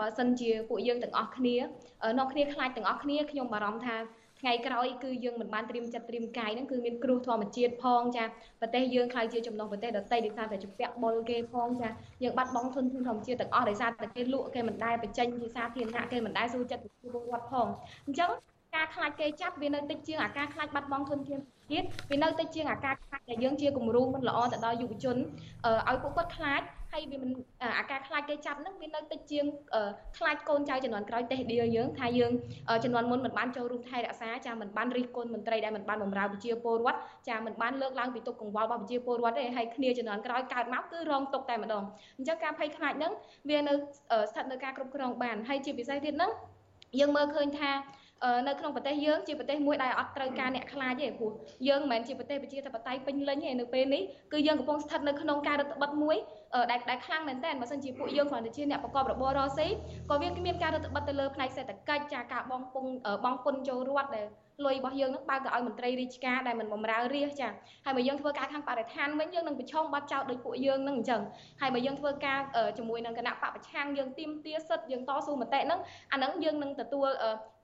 [0.00, 1.56] បើសិនជាពួកយើងទាំងអស់គ្នា
[2.18, 3.96] នាំគ្នាខ្លាចទាំងអស់គ្នាខ្ញុំបារម្ភថា
[4.40, 8.24] ថ្ងៃក្រោយគឺយើងមិនបានត្រៀមចិត្តត្រៀមកាយហ្នឹងគឺមានគ្រោះធម្មជាតិផងចា
[8.60, 11.90] ប្រទេសយើងខ្លាចជាចំណុះប្រទេសដទៃដោយសារតែជំពាក់បុលគេផងចា
[12.22, 17.66] យើងបាត់បង់ធនធានធម្មជាតិទាំងអស់ដោយសារតែគេលក់គេមិនដែលបញ្ចេញជាសាធារណៈគេមិនដែលស៊ូចិត្តពលរដ្ឋផង
[18.06, 18.30] អញ្ចឹង
[18.76, 21.40] ការខ្លាចគេចាប់វានៅតិចជាងអាការខ្លាចបាត់បង់ធនធាន
[21.70, 25.16] ទៀតវានៅតិចជាងអាការខ្លាចដែលយើងជាគំរូមិនល្អទៅដល់យុវជន
[25.88, 26.62] ឲ្យពួកគាត់ខ្លាច
[26.92, 27.30] ហើយវាមិន
[27.78, 29.44] អាការខ្លាចគេចាប់ហ្នឹងវានៅតិចជាង
[30.18, 32.32] ខ្លាចកូនចៅចំនួនក្រោយតេះដៀយើងថាយើង
[32.84, 36.98] ចំនួនមុនមិនបានចូលរួមថែរក្សាចាមិនបានរិះគន់មន្ត្រីដែលមិនបានបម្រើប្រជាពលរដ្ឋ
[37.28, 41.84] ចាមិនបានលើកឡើងពីទុកកង្វល់របស់ប្រជាពលរដ្ឋទេហើយគ្នាចំនួនក្រោយកើតមកគឺរងទុកតែម្ដង
[42.18, 43.12] អញ្ចឹងការភ័យខ្លាចហ្នឹង
[43.50, 43.74] វានៅ
[44.30, 46.30] ស្ថិតនៅការគ្រប់គ្រងបានហើយជាពិសេសទៀតហ្នឹង
[46.98, 47.70] យើងមើលឃើញថា
[48.48, 51.32] នៅក្នុងប្រទេសយើងជាប្រទេសមួយដែលអត់ត្រូវការអ្នកខ្លាចទេព្រោះ
[51.68, 54.02] យើងមិនមែនជាប្រទេសប្រជាធិបតេយ្យពេញលេញទេនៅពេលនេះ
[54.32, 56.16] គឺយើងកំពុងស្ថិតនៅក្នុងការរដ្ឋបတ်មួយ
[56.70, 59.66] ដែលដែលខ្លាំងមែនតើបើសិនជាពួកយើងគ្រាន់តែជាអ្នកប្រកបរបររកស៊ី
[60.10, 62.84] ក៏វាមានការរដ្ឋបတ်ទៅលើផ្នែកសេដ្ឋកិច្ចចាការបងពុង
[63.24, 64.26] បងពុនចូលរដ្ឋដែល
[64.66, 67.48] លុយរបស់យើងនឹងបើកទៅឲ្យមន្ត្រីរាជការដែលមិនបម្រើរាជចា
[67.84, 71.22] ហើយបើយើងធ្វើការខាងបរិស្ថានវិញយើងនឹងប្រឈមបាត់ចោលដោយពួកយើងនឹងអញ្ចឹង
[71.60, 72.38] ហើយបើយើងធ្វើការ
[72.78, 75.80] ជាមួយនឹងគណៈបពប្រឆាំងយើងទីមទាសិទ្ធយើងតស៊ូមតិហ្នឹង
[76.12, 77.08] អាហ្នឹងយើងនឹងទទួល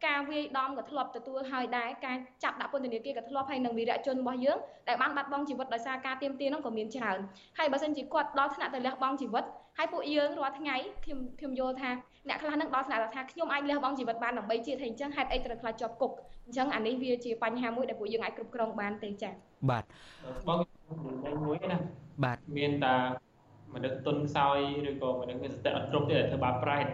[0.07, 4.59] ការវាយដំក៏ធ្លាប់ទទួលហើយដែរការចាប់ដាក់ពន្ធនាគារក៏ធ្លាប់ហើយនឹងវីរៈជនរបស់យើង
[4.89, 7.19] ដែលបានបាត់បង់ជីវិតដោយសារការទៀមទាហ្នឹងក៏មានច្រើន
[7.59, 9.45] ហើយបើសិនជាគាត់ដល់ថ្នាក់ទៅលះបង់ជីវិត
[9.79, 11.91] ហើយពួកយើងរាល់ថ្ងៃខ្ញុំខ្ញុំយល់ថា
[12.29, 16.13] អ្នកខ្លះនឹងដល់ថ្នាក់ថាខ្ញុំអាចលះបង់ជីវិតបានដើម្បីជាតិហើយអញ្ចឹងហេតុអីត្រូវខ្លាចជាប់គុក
[16.47, 19.33] អញ្ចឹងអានេះវាជាបញ្ហាមួយដែលពួកយើងអាចគ្រប់គ្រងបានទេចា៎
[19.71, 19.85] បាទ
[20.49, 20.59] បង
[21.45, 21.79] មួយណា
[22.25, 22.97] បាទមានតា
[23.75, 24.59] មនុស្សទុនខ្សោយ
[24.89, 26.87] ឬក៏មនុស្សមានសតិអត់គ្រប់ទេដែលធ្វើបាបប្រែត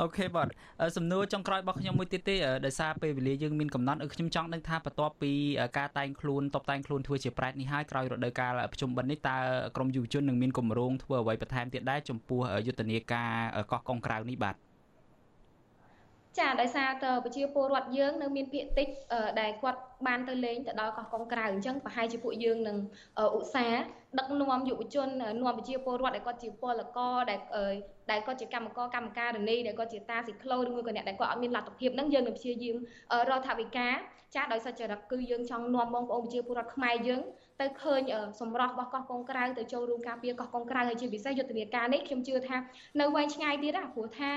[0.00, 0.48] អូខេបាទ
[0.96, 2.34] សំណួរចុងក្រោយរបស់ខ្ញុំមួយទៀតទេ
[2.66, 5.32] ដោយសារពេលវេលាយើងមានកំណត់ខ្ញុំចង់ដឹងថាបន្ទាប់ពី
[5.78, 9.36] ការតែងខ្លួនតបតែងខ្លួនធ្វើជាប្រែតនេះហើយក្រោយរដូវកាលប្រជុំបិណ្ឌនេះតើ
[9.76, 13.32] ក្រមយុវជននឹងមានគម្រោងធ្វើអ្វីបន្ថែមទៀតដែរចំពោះយុទ្ធនាការ
[13.72, 14.54] កោះកុងក្រៅនេះបាទ
[16.38, 18.88] ចាដោយសារតប្រជាពលរដ្ឋយើងនៅមានពាក្យតិច
[19.40, 22.76] ដែលគាត់បានទៅលេងទៅដល់កោះកុងក្រៅអញ្ចឹងប្រហែលជាពួកយើងនឹង
[23.36, 23.82] ឧស្សាហ៍
[24.18, 27.40] ដឹកនាំយុវជននាំប្រជាពលរដ្ឋដែលគាត់ជាពលករដែល
[28.10, 32.76] ដែលគាត់ជាកម្មករកម្មការនីដែលគាត់ជាតាស៊ីក្លូឬមួយក៏អ្នកដែលគាត់អត់មានលទ្ធភាពហ្នឹងយើងនឹងព្យាយាម
[33.30, 33.88] រកថវិកា
[34.34, 37.20] ចាដោយសច្ចរិតគឺយើងចង់នាំបងប្អូនប្រជាពលរដ្ឋខ្មែរយើង
[37.60, 38.00] ទៅឃើញ
[38.40, 42.56] សម្រស់របស់កោះកុងក្រៅទៅចូលរួមការពារកោះកុងក្រៅហើយជាពិសេសយុទ្ធនាការនេះខ្ញុំជឿថា
[43.00, 44.30] នៅវែងឆ្ងាយទៀតណាព្រោះថា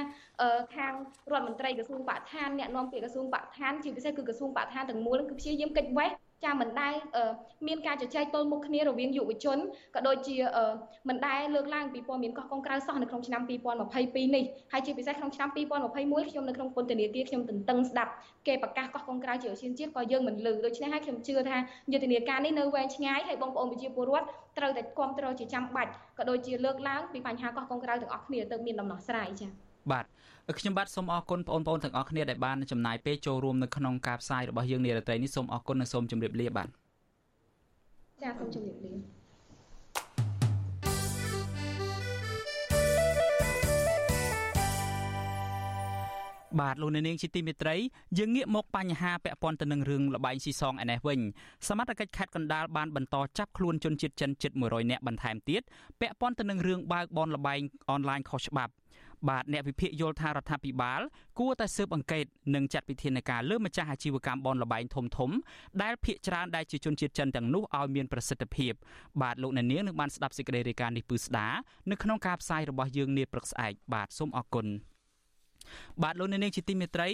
[0.76, 0.94] ខាង
[1.32, 6.10] រដ្ឋមន្ត្រីក្រសួងបរិស្ថានអ្នកនាំពាក្យក្រសួងបរិស្ថានជាពិសេសគឺក្រសួងបរិស្ថានទាំងមូលគឺព្យាយាមកិច្ចវេះ
[6.46, 6.94] ចាមិនដែល
[7.68, 9.58] មានការជជែកទល់មុខគ្នារវាងយុវជន
[9.96, 10.36] ក៏ដូចជា
[11.10, 18.12] មិនដែលលើកឡើងពីព័ត៌មានកោះកុងក្រៅសោះនៅក្នុងឆ្នាំ2022នេះហើយជាពិសេសក្នុងឆ្នាំ2021ខ្ញុំនៅក្នុងពន្ធនាគារខ្ញុំទន្ទឹងស្ដាប់
[18.48, 21.58] គេប្រកាសកោះកុងក្រៅជាអាស៊ានជាតិក៏យើងមិនលឺដូច្នេះហើយខ្ញុំជឿថា
[21.92, 24.28] យុទ្ធនាការនេះនៅវែងឆ្ងាយហើយបងប្អូនប្រជាពលរដ្ឋ
[24.58, 29.52] ត្រូវតែគ្រប់គ្រងជាចាំបាច់ក៏ដូចជាលើកឡើងពីបញ្ហាកោះកុងក្រៅទាំងអស់គ្នាទៅមានដំណោះស្រាយចា៎
[29.92, 30.06] បាទ
[30.56, 36.68] ខ្ញុំបាទសូមអរគុណបងប្អូនទាំងអស់គ្នាដែលបានចំណាយពេលចូលរួមនៅក្នុងការផ្សាយរបស់យើងនារាត្រីនេះសូមអរគុណនិងសូមជម្រាបលាបាទ
[38.24, 38.92] ចាសូមជម្រាបលា
[46.60, 47.76] បាទលោកអ្នកនាងជាទីមេត្រី
[48.18, 51.20] យើងងាកមកបញ្ហាពាក់ព័ន្ធទៅនឹងរឿងលបែងស៊ីសងឯនេះវិញ
[51.68, 55.62] សមត្ថកិច្ចខេត្តកណ្ដាលបានបន្តចាប់ខ្លួនជនជាតិចិនជិត100នាក់បន្ថែមទៀត
[56.02, 58.74] ពាក់ព័ន្ធទៅនឹងរឿងបើកបនលបែងអនឡាញខុសច្បាប់
[59.30, 61.02] បាទអ្នកវិភាគយល់ថារដ្ឋាភិបាល
[61.40, 65.32] គួរតែស៊ើបអង្កេតនិងចាត់វិធានការលើម្ចាស់អាជីវកម្មបនលបែងធំធំ
[65.82, 68.74] ដែលភ ieck ច្រើនដែលជាជនជាតិចិនទាំងនោះឲ្យមានប្រសិទ្ធភាព
[69.22, 71.48] បាទលោកអ្នកនាងនឹងបានស្ដាប់សេចក្តីរាយការណ៍នេះពឺស្ដា
[71.92, 74.68] នៅក្នុងការផ្សាយរបស់យើងនាព្រឹកស្អែកបាទសូមអរគុណ
[76.04, 77.12] បាទលោកអ្នកនាងជាទីមេត្រីឥ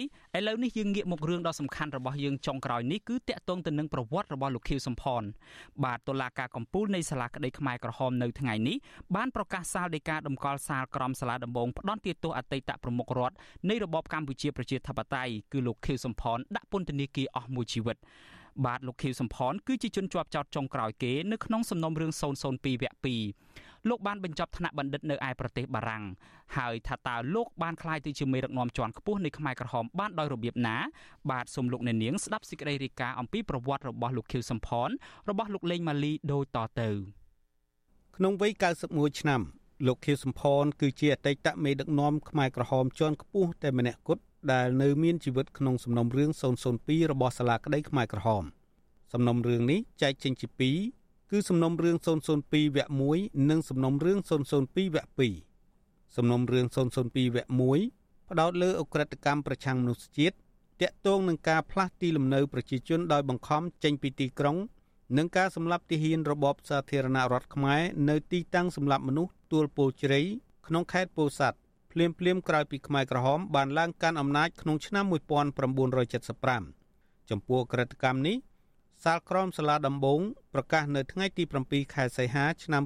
[0.48, 5.22] ឡូវនេះយើងងាកមករឿងដ៏សំខាន់របស់យើងចុងក្រោយនេះគឺតាក់ទងទៅនឹងប្រវត្តិរបស់លោកខៀវសំផន
[5.84, 8.76] បាទតុលាការកំពូលនៃសាលាក្តីខ្មែរក្រហមនៅថ្ងៃនេះ
[9.16, 13.36] បានប្រកាសសាលដីកាដំកល់សាលក្រមសាលាដំបងផ្ដន់ទោសអតីតប្រមុខរដ្ឋ
[13.68, 17.98] នៃរបបកម្ពុជាប្រជាធិបតេយ្យគឺលោកខៀវសំផនដាក់ពន្ធនាគារអស់មួយជីវិត
[18.66, 26.04] បាទលោកខៀវសំផនគឺជាជនជាប់ចោតចុងក្រោយគេនៅក្នុងសំណុំរឿង002វគ្គ2 លោកបានបញ្ចប់ថ្នាក់បណ្ឌិតនៅឯប្រទេសបារាំង
[26.56, 30.76] ហើយថាតើលោកបានក្លាយទៅជាមេដឹកនាំជាន់ខ្ពស់នៃខ្មែរក្រហមបានដោយរបៀបណា
[31.30, 34.88] បាទសូមលោកអ្នកនាងស្ដាប់សេចក្តីរាយការណ៍អំពីប្រវត្តិរបស់លោកខៀវសំផន
[35.28, 36.90] របស់លោកលេងម៉ាលីដូចតទៅ
[38.16, 38.52] ក្នុងវ័យ
[38.86, 39.40] 91ឆ្នាំ
[39.86, 44.22] លោកខៀវសំផនគឺជាអតីតមេដឹកនាំខ្មែរក្រហមជាន់ខ្ពស់តែម្នាក់គត់
[44.52, 46.30] ដែលនៅមានជីវិតក្នុងសំណុំរឿង
[46.70, 48.44] 002របស់សាលាក្តីខ្មែរក្រហម
[49.12, 50.78] សំណុំរឿងនេះចែកចេញជាពីរ
[51.36, 52.06] គឺសំណុំរឿង002
[52.76, 55.22] វគ្គ1និងសំណុំរឿង002វគ្គ
[55.68, 57.16] 2សំណុំរឿង002វគ្គ
[57.82, 60.34] 1ផ្ដោតលើអ ுக ្រិតកម្មប្រឆាំងមនុស្សជាតិ
[60.82, 64.56] តាក់ទងនឹងការផ្លាស់ទីលំនៅប្រជាជនដោយបង្ខំចេញពីទីក្រុង
[65.16, 70.20] និងការសម្លាប់ទាហានរបបសាធារណរដ្ឋខ្មែរនៅទីតាំងសម្លាប់មនុស្សទួលពោជ្រៃ
[70.66, 71.58] ក្នុងខេត្តពោធិ៍សាត់
[71.92, 75.04] ភ្លាមភ្លាមក្រោយពីខ្មែរក្រហមបានឡើងកាន់អំណាចក្នុងឆ្នាំ
[75.92, 78.36] 1975ចំពោះក្រិតកម្មនេះ
[79.04, 80.20] សាលក្រមសាលាដំបង
[80.54, 82.82] ប្រកាសនៅថ្ងៃទី7ខែសីហាឆ្នាំ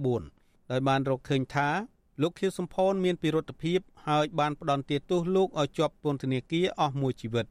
[0.00, 1.68] 2014ដោយបានរកឃើញថា
[2.22, 7.46] លោកខៀវសំផនមានពិរុទ្ធភាពហើយបានផ្ដន់ទាទោសលោកឲ្យជាប់ពន្ធនាគារអស់មួយជីវិត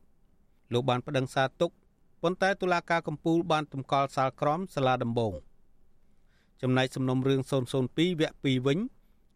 [0.74, 1.72] លោកបានប្តឹងសារទុក
[2.22, 5.34] ប៉ុន្តែតុលាការកំពូលបានទម្កល់សាលក្រមសាលាដំបង
[6.62, 7.52] ចំណែកសំណុំរឿង002
[8.20, 8.80] វគ្គ2វិញ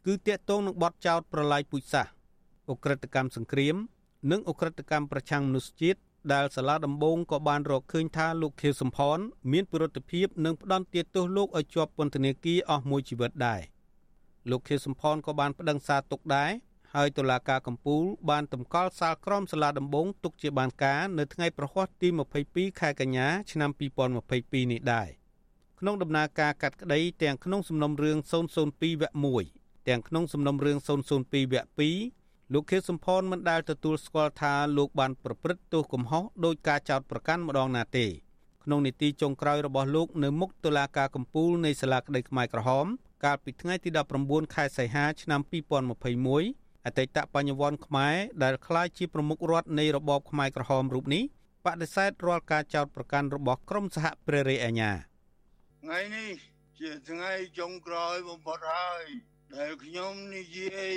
[0.06, 2.12] គឺតាកតងនឹងបទចោតប្រឡាយពូជសាសន៍
[2.70, 3.76] អ ுக ្រិតកម្មសង្គ្រាម
[4.32, 6.00] និងអ ுக ្រិតកម្មប្រឆាំងមនុស្សជាតិ
[6.34, 9.18] ដែលសាលាដំបងក៏បានរកឃើញថាលោកខៀវសំផន
[9.52, 13.62] មានពិរុទ្ធភាពនិងផ្ដន់ទាទោសលោកឲ្យជាប់ពន្ធនាគារអស់មួយជីវិតដែរ
[14.50, 16.52] លោកខៀវសំផនក៏បានប្តឹងសារទុកដែរ
[16.96, 22.08] ហើយតុលាការកំពូលបានតម្កល់សាលក្រមសាលាដំបងទុកជាបានការនៅថ្ងៃប្រហ័សទី
[22.44, 23.70] 22ខែកញ្ញាឆ្នាំ
[24.22, 25.10] 2022នេះដែរ
[25.80, 38.06] ក្នុងដំណើរការកាត់ក្តីទាំងក្នុងសំណុំរឿង002វគ្គ1ទាំងក្នុងសំណុំរឿង002វគ្គ2 លោកខៀវសំផនមិនដែលទទួលស្គាល់ថាលោកបានប្រព្រឹត្តទោសកំហុសដោយការចោទប្រកាន់ម្ដងណាទេ
[38.64, 42.86] ក្នុងនីតិចុងក្រោយរបស់លោកនៅមុខតុលាការកំពូលនៃសាលាក្តីខ្មែរក្រហម
[43.26, 43.90] កាលពីថ្ងៃទី
[44.22, 45.42] 19ខែសីហាឆ្នាំ
[46.14, 51.24] 2021អតីតបញ្ញវន្តខ្មែរដែលក្លាយជាប្រមុខរដ្ឋនៃរបបខ្មែរក្រហមរូបនេះ
[51.66, 54.92] បដិសេធរាល់ការចោទប្រកាន់របស់ក្រមសហព្រះរាជអាជ្ញា
[55.84, 56.32] ថ្ងៃនេះ
[56.80, 59.06] ជាថ្ងៃចុងក្រោយបំផុតហើយ
[59.56, 60.96] ដែលខ្ញុំនិយាយ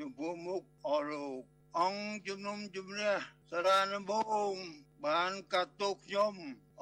[0.00, 1.42] ចំពោះមុខអស់លោក
[1.80, 3.16] អង្គជំនុំជម្រះ
[3.50, 4.12] សារានប
[4.52, 4.54] ង
[5.06, 6.34] បានកាត់ទោសខ្ញុំ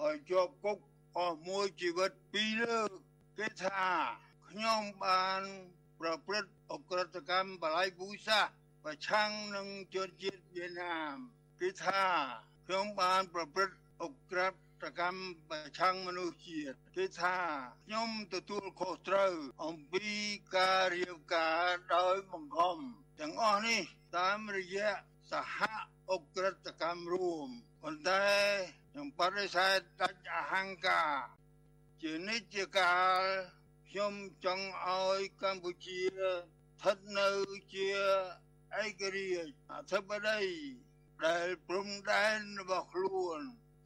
[0.03, 0.79] ឲ្យជាប់គុក
[1.19, 2.91] អស់មួយជីវិតពីរលើក
[3.39, 3.83] គេថា
[4.49, 5.43] ខ្ញុំបាន
[6.01, 8.41] ប្រព្រឹត្តអក្រិតកម្មបល័យពូសា
[8.85, 11.17] ប្រឆាំងនឹងជនជាតិវៀតណាម
[11.61, 12.03] គេថា
[12.67, 14.53] ខ្ញុំបានប្រព្រឹត្តអក្រិត
[15.01, 17.37] កម្មប្រឆាំងមនុស្សជាតិគេថា
[17.87, 19.35] ខ្ញុំទទួលខុសត្រូវ
[19.65, 20.07] អំពី
[20.57, 22.79] ការរៀបការដោយបង្ខំ
[23.21, 23.83] ទាំងអស់នេះ
[24.17, 24.91] តាមរយៈ
[25.31, 25.57] សហ
[26.11, 27.49] អុក្រិតកម្មរួម
[27.83, 28.27] ប៉ុន្តែ
[28.91, 31.15] ខ្ញុំបដិសេធដាច់អហង្ការ
[32.03, 33.21] ជានិច្ចកាល
[33.91, 37.31] ខ្ញុំចង់ឲ្យកម្ពុជាស្ថិតនៅ
[37.75, 37.89] ជា
[38.83, 40.55] ឯករាជ្យអធិបតេយ្យ
[41.27, 43.41] ដែលព្រំដែនរបស់ខ្លួន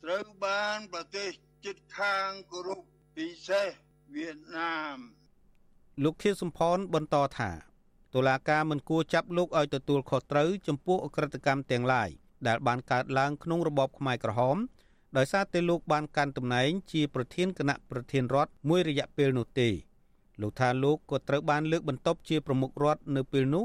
[0.05, 1.31] ត្រូវបានប្រទេស
[1.65, 2.81] ជិតខាងគោរព
[3.17, 3.69] ពិសេស
[4.15, 4.99] វៀតណាម
[6.05, 7.68] លោកខៀវសំផនបន្តថា
[8.15, 12.09] តុលាការមិនគួរចាប់លោកឲ្យទទួលខុសត្រូវចំពោះអក្រិតកម្មទាំងឡាយ
[12.47, 14.57] ដែលបានកើតឡើងក្នុងរបបខ្មែរក្រហម
[15.17, 19.69] ដោយសារតែលោកបានកាន់តំណែងជាប្រធានគណៈប្រធានរដ្ឋមួយរយៈពេលនោះទេ
[20.41, 23.65] លោកថាលោកក៏ត្រូវបានលើកបន្ទប់ជាប្រមុខរដ្ឋនៅពេលនោះ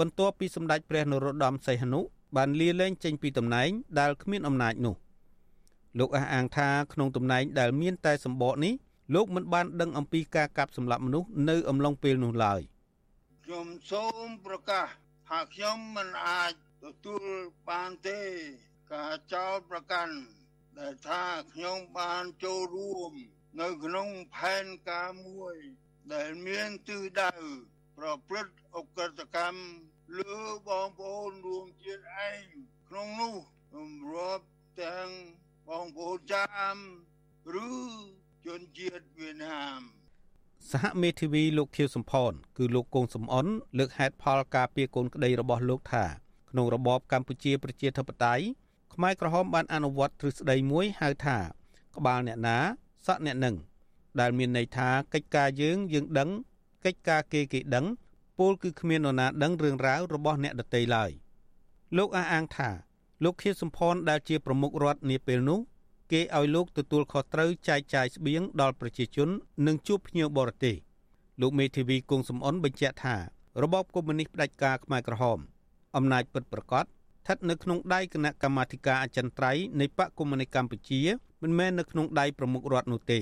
[0.00, 2.00] បន្ទាប់ពីសម្ដេចព្រះនរោត្តមសីហនុ
[2.36, 3.68] បានលាលែងចេញពីតំណែង
[3.98, 4.94] ដែលគ្មានអំណាចនោះ
[5.98, 8.74] លោកអះអាងថាក្នុងតំណែងដែលមានតែសម្បកនេះ
[9.14, 12.60] លោកមិនបានដឹងអំពីការកាប់សម្លាប់មនុស្សនៅអំឡុងពេលនោះឡើយ
[13.46, 14.88] ខ្ញុំសូមប្រកាស
[15.28, 16.52] ថាខ្ញុំមិនអាច
[16.84, 17.26] ទទួល
[17.68, 18.20] បានទេ
[18.92, 20.16] ការចោទប្រកាន់
[20.78, 21.22] ដែលថា
[21.52, 23.12] ខ្ញុំបានចូលរួម
[23.60, 25.56] នៅក្នុងផែនការមួយ
[26.14, 27.32] ដែលមានទិសដៅ
[27.98, 29.64] ប្រព្រឹត្តអកតកម្ម
[30.18, 30.38] លើ
[30.68, 32.42] បងប្អូនរួមជាតិឯង
[32.88, 33.36] ក្នុងនោះ
[33.74, 34.46] សម្រាប់
[34.82, 35.10] ទាំង
[35.68, 36.76] បងប្អូនចាម
[37.66, 37.70] ឬ
[38.46, 39.80] ជនជាតិវៀតណាម
[40.70, 43.46] សហមេធាវីលោកខៀវសំផនគឺលោកកូនសំអន
[43.78, 46.04] លើកហេតុផលការពីកូនក្តីរបស់លោកថា
[46.50, 48.44] ក្នុងរបបកម្ពុជាប្រជាធិបតេយ្យ
[48.94, 51.38] ខ្មែរក្រហមបានអនុវត្តទ្រឹស្ដីមួយហៅថា
[51.96, 52.58] ក្បាលអ្នកណា
[53.06, 53.56] សក់អ្នកនឹង
[54.20, 56.30] ដែលមានន័យថាកិច្ចការយើងយើងដឹង
[56.84, 57.86] កិច្ចការគេគេដឹង
[58.38, 61.10] ពលគឺគ្មាននរណាដឹងរឿងរ៉ាវរបស់អ្នកដតីឡើយ
[61.96, 62.70] លោកអះអាងថា
[63.24, 65.60] លោកខៀវសំផនដែលជាប្រមុខរដ្ឋនាពេលនោះ
[66.12, 69.28] គេឲ្យលោកទទួលខុសត្រូវចែកចាយស្បៀងដល់ប្រជាជន
[69.66, 70.76] និងជួបភ្ញៀវបរទេស
[71.40, 73.16] លោកមេធាវីគង់សំអនបញ្ជាក់ថា
[73.62, 75.38] របបកុម្មុយនីសផ្ដាច់ការខ្មែរក្រហម
[75.96, 81.00] អំណាចពិតប្រាកដស្ថិតនៅក្នុងដៃគណៈកម្មាធិការអចិន្ត្រៃយ៍នៃបកកុម្មុយនីសកម្ពុជា
[81.42, 83.20] មិនមែននៅក្នុងដៃប្រមុខរដ្ឋនោះទេ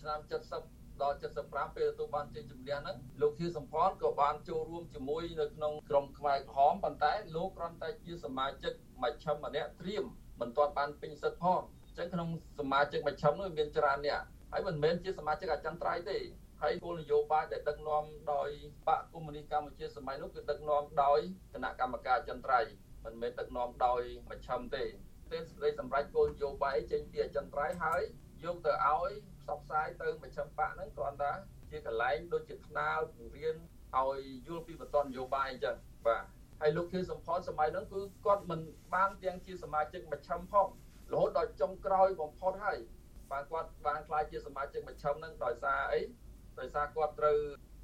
[0.00, 0.18] ឆ្នាំ
[0.62, 1.16] 70ដល់
[1.46, 10.04] 75ពេលទទួលបានជ័យជំនះហ្នឹងលោកធីសំផនក៏បានចូលរួមជាមួយនៅក្នុងក្រុមខ្មែរក្រហមប៉ុន្តែលោកគ្រាន់តែជាសមាជិកមជ្ឈិមម្នាក់ត្រៀម
[10.40, 11.62] មិនទាន់បានពេញសិទ្ធិផង
[11.98, 12.28] ចឹងក្នុង
[12.58, 14.20] សមាជិកមជ្ឈិមនោះមានច្រើនអ្នក
[14.52, 16.18] ហើយមិនមែនជាសមាជិកអចិន្ត្រៃយ៍ទេ
[16.62, 18.48] ហើយគោលនយោបាយដែលដឹកនាំដោយ
[18.88, 21.20] បកកុម្មុយនីសកម្ពុជាសម័យនោះគឺដឹកនាំដោយ
[21.54, 22.70] គណៈកម្មការអចិន្ត្រៃយ៍
[23.04, 24.84] មិនមែនដឹកនាំដោយមជ្ឈិមទេ
[25.32, 28.02] ទេសេចក្តីសម្រេចគោលនយោបាយចេញពីអចិន្ត្រៃយ៍ហើយ
[28.44, 31.32] យកទៅឲ្យផ្សព្វផ្សាយទៅមជ្ឈិមបកហ្នឹងគ្រាន់តែ
[31.70, 33.56] ជាកន្លែងដូចជាថ្នាលពង្រៀន
[33.96, 35.76] ឲ្យយល់ពីបន្តនយោបាយអញ្ចឹង
[36.06, 36.24] បាទ
[36.60, 38.60] ហើយលោកខៀវសំផនសម័យហ្នឹងគឺគាត់មិន
[38.94, 40.68] បានទាំងជាសមាជិកមជ្ឈិមផង
[41.12, 42.78] រហូតដល់ចុងក្រោយបំផុតហើយ
[43.30, 46.00] បាទគាត់បានខ្លាចជាសមាជិកមជ្ឈិមហ្នឹងដោយសារអី
[46.60, 47.36] ដោយសារគាត់ត្រូវ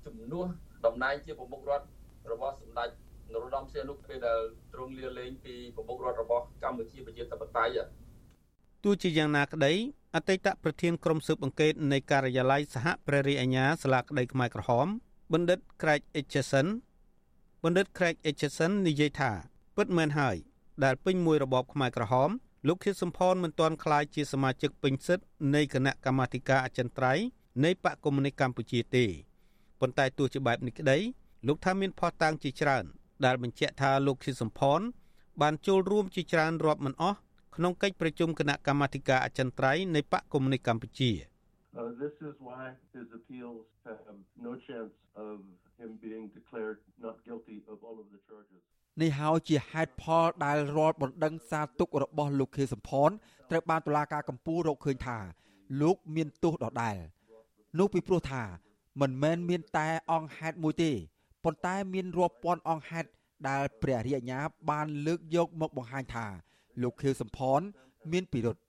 [0.07, 0.47] ជំនួស
[0.87, 1.87] តំណែងជាប្រមុខរដ្ឋ
[2.33, 2.89] របស់សម្ដេច
[3.33, 4.41] នរោត្តមសីហនុពេលដែល
[4.72, 7.79] ទ្រង់លាលែងពីប្រមុខរដ្ឋរបស់កម្ពុជាប្រជាធិបតេយ្យ
[8.85, 9.72] ទោះជាយ៉ាងណាក្តី
[10.14, 14.87] អតីតប្រធានក្រុមស៊ើបអង្កេតនៃការិយាល័យសហព្រះរាជអាជ្ញាសាលាក្តីខ្មែរក្រហម
[15.33, 16.66] បណ្ឌិត Craig Etchison
[17.64, 19.31] បណ្ឌិត Craig Etchison និយាយថា
[19.77, 20.37] ពិតមែនហើយ
[20.85, 22.31] ដែលពេញមួយរបបខ្មែរក្រហម
[22.69, 27.25] លោកខៀវសំផនមិនទាន់ក្លាយជាសមាជិកពេញសិទ្ធិនៃគណៈកម្មាធិការអចិន្ត្រៃយ៍
[27.65, 29.05] នៃបកកុម្មុយនីសកម្ពុជាទេ
[29.81, 30.99] ប៉ុន្តែទោះជាបែបនេះក្តី
[31.47, 32.85] លោកថាមានផុសតាងជាច្រើន
[33.25, 34.81] ដែលបញ្ជាក់ថាលោកខៀវសំផន
[35.43, 37.19] បានចូលរួមជាច្រើនរាប់មិនអស់
[37.57, 41.12] ក្នុងកិច្ចប្រជុំគណៈកម្មាធិការអចិន្ត្រៃយ៍នៃបកកុម្មុយនីសកម្ពុជា
[41.81, 44.95] Uh, this is why his appeals have no chance
[45.27, 45.37] of
[45.81, 48.62] him being declared not guilty of all of the charges.
[49.03, 53.11] នេះហើយជាហេតុផលដែលរាល់បណ្ដឹងសារទុករបស់លោកខេសំផន
[53.51, 55.18] ត្រូវបានតុលាការកំពូលរកឃើញថា
[55.82, 56.97] លោកមានទោសដដែល
[57.78, 58.42] នោះពីព្រោះថា
[59.01, 60.92] មិនមែនមានតែអង្គហេតុមួយទេ
[61.45, 63.09] ប៉ុន្តែមានរាប់ពាន់អង្គហេតុ
[63.49, 64.40] ដែលព្រះរាជអាជ្ញា
[64.70, 66.26] បានលើកយកមកបង្ហាញថា
[66.82, 67.61] លោកខៀវសំផន
[68.12, 68.61] មានពិរុទ្ធ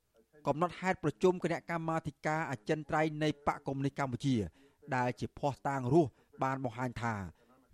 [0.48, 4.36] កំណត់ហេតុប្រជុំគណៈកម្មាធិការអចិន្ត្រៃយ៍នៃបកកុម្មុយនីសកម្ពុជា
[4.96, 6.10] ដែលជាភ័ស្តុតាងរស់
[6.44, 7.14] បានបង្ហាញថា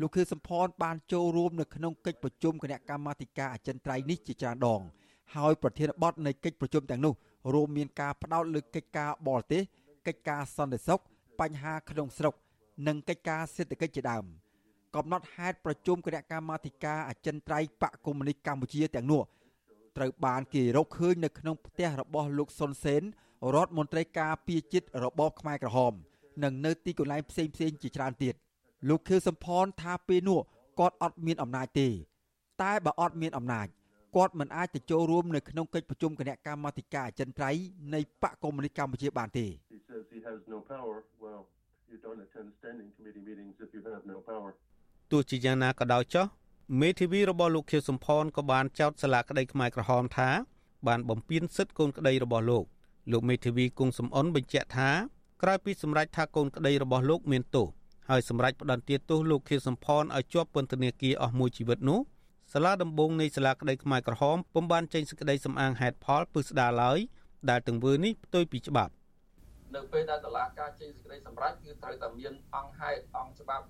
[0.01, 4.81] លោកខៀវសំផនបានចូលរួមនៅក្នុងកិច្ចប្រជុំគណៈកម្មាធិការអចិន្ត្រៃយ៍នេះជាច្រើនដង
[5.35, 7.13] ហើយប្រធានបទនៃកិច្ចប្រជុំទាំងនោះ
[7.53, 9.61] រួមមានការផ្ដោតលើកិច្ចការបរទេស
[10.07, 11.01] កិច្ចការសន្តិសុខ
[11.39, 12.33] បញ្ហាក្នុងស្រុក
[12.87, 14.25] និងកិច្ចការសេដ្ឋកិច្ចជាដើម
[14.95, 19.21] កំណត់ហេតុប្រជុំគណៈកម្មាធិការអចិន្ត្រៃយ៍បកកុម្មុយនីសកម្ពុជាទាំងនោះ
[19.97, 23.01] ត្រូវបានគេរកឃើញនៅក្នុងផ្ទះរបស់លោកសុនសេន
[23.55, 25.93] រដ្ឋមន្ត្រីការពារជាតិរបបខ្មែរក្រហម
[26.43, 28.35] និងនៅទីកន្លែងផ្សេងៗជាច្រើនទៀត
[28.89, 30.39] លោកខៀវសំផនថាពេលនោះ
[30.79, 31.87] គាត់អត់មានអំណាចទេ
[32.61, 33.67] តែបើអត់មានអំណាច
[34.15, 37.61] គាត់មិនអាចទៅចូលរួមនៅក្នុងកិច្ចប្រជុំគណៈកម្មាធិការអចិន្ត្រៃយ៍
[37.93, 39.45] នៃបកកុម្មុយនីសកម្ពុជាបានទេ
[45.11, 46.25] ទោះជាយ៉ាងណាក៏ដោយចុះ
[46.81, 50.29] មេធាវីរបស់លោកខៀវសំផនក៏បានចោទសាលាក្តីខ្មែរក្រហមថា
[50.87, 52.63] បានបំពានសិទ្ធិកូនក្តីរបស់លោក
[53.11, 54.89] លោកមេធាវីគង់សំអនបញ្ជាក់ថា
[55.41, 57.67] ក្រោយពីសម្រេចថាកូនក្តីរបស់លោកមានទោស
[58.11, 61.99] ហើយសម្រេចផ្តន្ទាទោសលោកខៀវសំផនឲ្យជាប់ពន្ធនាគារអស់មួយជីវិតនោះ
[62.53, 66.99] សាលាដំបងនៃសាលាក្តីខ្មែរក្រហមពុំបានចេញសេចក្តីសម្អាងហេតុផលពឹស្ដារឡើយ
[67.49, 68.93] ដែលទង្វើនេះផ្ទុយពីច្បាប់
[69.75, 73.65] នៅពេលដែលតុលាការចេញសេចក្តីសម្រេចគឺត្រូវតែមានអង្គហេតុអង្គច្បាប់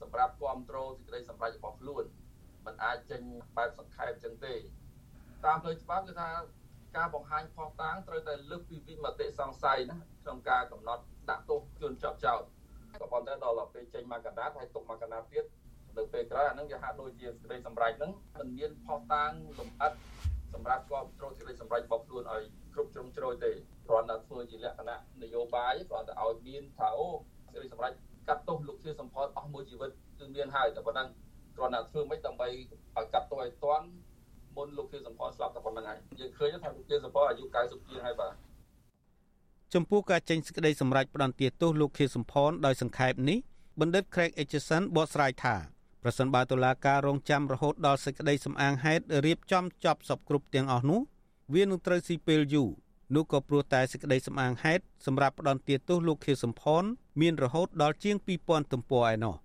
[0.00, 2.04] សម្រាប់គ្រប់គ្រងសេចក្តីសម្រេចរបស់ខ្លួន
[2.66, 3.22] มันអាចចេញ
[3.56, 4.54] បែបសង្ខេបចឹងទេ
[5.44, 6.30] តាមផ្លូវច្បាប់គឺថា
[6.96, 12.42] ការបង្ហាញផុសតាងត្រូវតែលើកពីវិមតិសង្ស័យណាក្នុងការកំណត់ដាក់ទោសជនជាប់ចោត
[13.00, 15.44] ក៏ប៉ុន្តែដល់ពេលចេញមកកណ្ដាលហើយទុកមកកណ្ដាលទៀត
[15.96, 19.92] នៅពេលក្រោយអានឹងវាហាក់ដូចជាសេចក្តីសម្រេចហ្នឹងมันមានផុសតាងលម្អិត
[20.54, 22.42] សម្រាប់គ្រប់គ្រងសេចក្តីសម្រេចរបស់ខ្លួនឲ្យ
[22.74, 23.50] គ្រប់ជ្រុងជ្រោយទេ
[23.86, 27.08] គ្រាន់តែធ្វើជាលក្ខណៈនយោបាយគ្រាន់តែឲ្យមានថាអូ
[27.52, 27.92] សេចក្តីសម្រេច
[28.28, 31.08] កាត់ទោសលោកជាសម្ផស្សអស់មួយជីវិតគឺមានហើយតែប៉ុណ្ណឹង
[31.56, 33.86] គ្រាន់តែធ្វើមិនដើម្បីឲ្យកាត់ទោសឲ្យទាន់
[34.56, 38.32] មុនលោកជាសម្ផស្សស្លាប់តែប៉ុណ្្នឹងហើយយើងឃើញថាលោកជាសម្ផស្សអាយុ90ជាងហើយបាទ
[39.74, 43.38] ចំពោះការចេញសេចក្តីសម្រេចផ្តន្ទាទោសលោកខៀវសំផនដោយសង្ខេបនេះ
[43.80, 45.56] បណ្ឌិត Craig Etchison បកស្រាយថា
[46.02, 51.00] ប្រសិនបើតុលាការរងចាំរហូតដល់សេចក្តីសម្អាងហេតុរៀបចំចប់សពគ្រប់ទាំងអស់នោះ
[51.54, 52.70] វានឹងត្រូវស៊ីពេលយូរ
[53.14, 56.82] នោះក៏ព្រោះតែសេចក្តីសម្អាងហេតុសម្រាប់ផ្ដន្ទាទោសលោកខៀវសំផន
[57.20, 59.36] មានរហូតដល់ជាង2000ទំព័រឯណោះ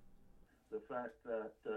[0.76, 1.54] The fact that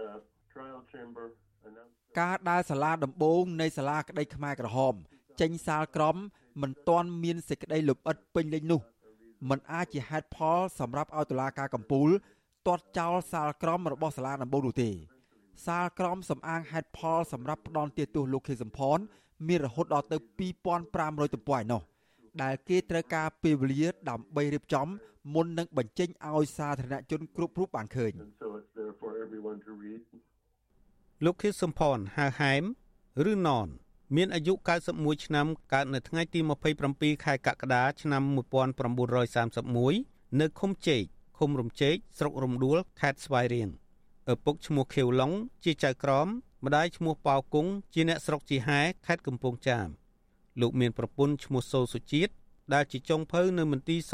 [0.54, 1.24] trial chamber
[1.66, 4.94] announced ការដែលសាលាដំបងនៃសាលាក្តីខ្មែរក្រហម
[5.42, 6.16] ចេញសាលក្រម
[6.62, 8.80] មិនទាន់មានសេចក្តីលម្អិតពេញលេញនោះ
[9.48, 12.08] มันអាចជាហេតុផលសម្រាប់ឲ្យតុលាការកំពូល
[12.66, 14.90] ទាត់ចោលសាលក្រមរបស់សាលាដំបងនោះទេ
[15.66, 18.98] សាលក្រមសំអាងហេតុផលសម្រាប់ផ្ដន់ទាទោសលោកខេសំផន
[19.48, 20.16] មានរហូតដល់ទៅ
[20.76, 21.82] 2500ទំព័រឯណោះ
[22.42, 24.88] ដែលគេត្រូវការពេលវេលាដើម្បីរៀបចំ
[25.34, 30.00] មុននឹងបញ្ចេញឲ្យសាធារណជនគ្រប់រូបបានឃើញ and so it's there for everyone to read.
[31.24, 32.62] លោកខៀវសំផនហៅហែម
[33.32, 33.68] ឬណន
[34.16, 34.54] មានអាយុ
[34.90, 36.40] 91ឆ្នាំកើតនៅថ្ងៃទី
[36.82, 38.22] 27ខែកក្កដាឆ្នាំ
[39.06, 41.02] 1931នៅឃុំជែក
[41.38, 43.68] ឃុំរំជែកស្រុករំដួលខេត្តស្វាយរៀង
[44.32, 45.32] ឪពុកឈ្មោះខៀវឡុង
[45.64, 46.26] ជាចៅក្រម
[46.64, 49.88] ម្ដាយឈ្មោះប៉ៅគង់ជាអ្នកស្រុកជីហែខេត្តកំពង់ចាម
[50.60, 52.32] លោកមានប្រពន្ធឈ្មោះសូសុជាតិ
[52.74, 54.12] ដែលជាចុងភៅនៅមន្ទីរស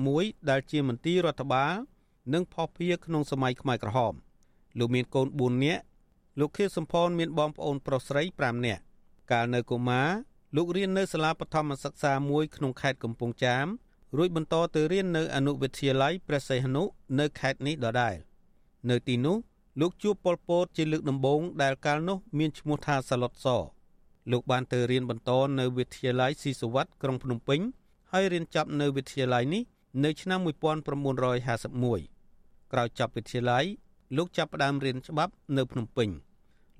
[0.00, 1.74] 71ដែលជាមន្ទីររដ្ឋបាល
[2.34, 4.14] និងផុសភាក្នុងសម័យខ្មែរក្រហម
[4.78, 5.82] លោកមានកូន4នាក់
[6.40, 8.82] លោកខៀវសំផនមានបងប្អូនប្រុសស្រី5នាក់
[9.30, 10.08] កាលនៅកុមារ
[10.56, 13.66] លោករៀននៅសាលាបឋមសិក្សាមួយក្នុងខេត្តកំពង់ចាម
[14.16, 16.82] រួចបន្តទៅរៀននៅអនុវិទ្យាល័យព្រះសីហនុ
[17.18, 18.14] នៅខេត្តនេះដដែល
[18.90, 19.36] នៅទីនោះ
[19.80, 23.46] លោកជួបប៉ុលពតជាលើកដំបូងដែលកាលនោះមានឈ្មោះថាសាឡុតស
[24.32, 27.60] លោកបានទៅរៀនបន្តនៅវិទ្យាល័យស៊ីសវ័តក្រុងភ្នំពេញ
[28.12, 29.62] ហើយរៀនចប់នៅវិទ្យាល័យនេះ
[30.04, 33.64] នៅឆ្នាំ1951ក្រោយចប់វិទ្យាល័យ
[34.16, 36.08] លោកចាប់ផ្ដើមរៀនច្បាប់នៅភ្នំពេញ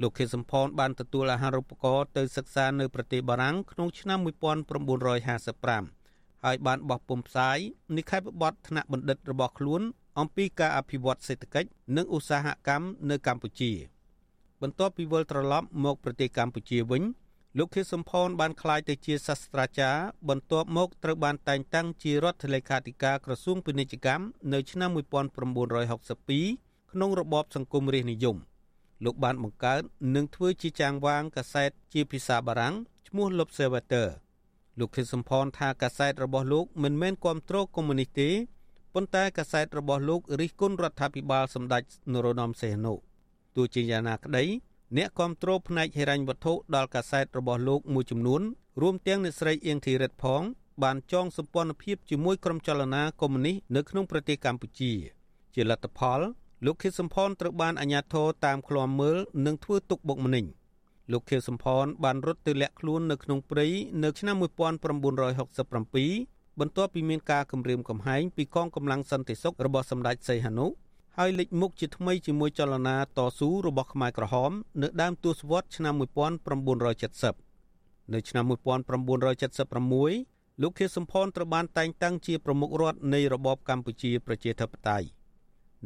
[0.02, 7.58] លោកខៀវសំផនបានទទួលអាហារូបករណ៍ទៅសិក្សានៅប្រទេសបារាំងក្នុងឆ្នាំ1955ហើយបានបោះពុម្ពផ្សាយ
[7.96, 9.82] និក្ខេបបទថ្នាក់បណ្ឌិតរបស់ខ្លួន
[10.18, 13.72] អំពីការអភិវឌ្ឍសេដ្ឋកិច្ចនិងឧស្សាហកម្មនៅកម្ពុជា
[14.62, 17.02] បន្ទាប់ពីវិលត្រឡប់មកប្រទេសកម្ពុជាវិញ
[17.58, 28.36] លោកខៀវសំផនបានក្លាយទៅជាសាស្ត្រាចារ្យបន្ទាប់មកត្រូវបានតែងតាំងជារដ្ឋលេខាធិការក្រសួងពាណិជ្ជកម្មនៅឆ្នាំ1962ក្នុងរបបសង្គមរាស្ត្រនិយម
[29.04, 29.82] លោកបានបង្កើត
[30.14, 32.74] និងធ្វើជាចាងវាងកាសែតជាភាសាបារាំង
[33.08, 34.08] ឈ្មោះ L'Observateur
[34.78, 38.30] លោកខៀវសំផនថាកាសែតរបស់លោកមិនមែនគ្រប់គ្រងកុម្មុយនីសទេ
[38.94, 41.82] ប៉ុន្តែកាសែតរបស់លោករិះគន់រដ្ឋាភិបាលសម្ដេច
[42.12, 42.94] នរោត្តមសីហនុ
[43.56, 44.44] ទោះជាយ៉ាងណាក្តី
[44.96, 48.42] អ្នកគ្រប់គ្រងផ្នែកហិរញ្ញវត្ថុដល់កាសែតរបស់លោកមួយចំនួន
[48.82, 50.42] រួមទាំងអ្នកស្រីអៀងធីរិតផង
[50.82, 54.92] បានចងសម្ព័ន្ធភាពជាមួយក្រុមចលនាកុម្មុយនីសនៅក្នុងប្រទេសកម្ពុជា
[55.54, 56.20] ជាលទ្ធផល
[56.64, 60.44] លោកខៀវសំផនត្រូវបានអាជ្ញាធរតាមឃ្លាំមើលនិងធ្វើទុកបុកម្នេញ
[61.12, 63.66] លោកខៀវសំផនបានរត់ទៅលាក់ខ្លួននៅក្នុងព្រៃ
[64.04, 64.44] នៅឆ្នាំ1967
[66.60, 70.66] បន្ទាប់ពីមានការគម្រាមកំហែងពីកងកម្លាំងសន្តិសុខរបស់សម្ដេចសីហនុ
[71.16, 74.50] ហើយលេចមុខជាថ្មីជាមួយចលនាតស៊ូរបស់ខ្មែរក្រហម
[74.82, 85.06] នៅដើមទសវត្សរ៍ឆ្នាំ1970នៅឆ្នាំ1976លោកខៀវសំផនត្រូវបានតែងតាំងជាប្រមុខរដ្ឋនៃរបបកម្ពុជាប្រជាធិបតេយ្យ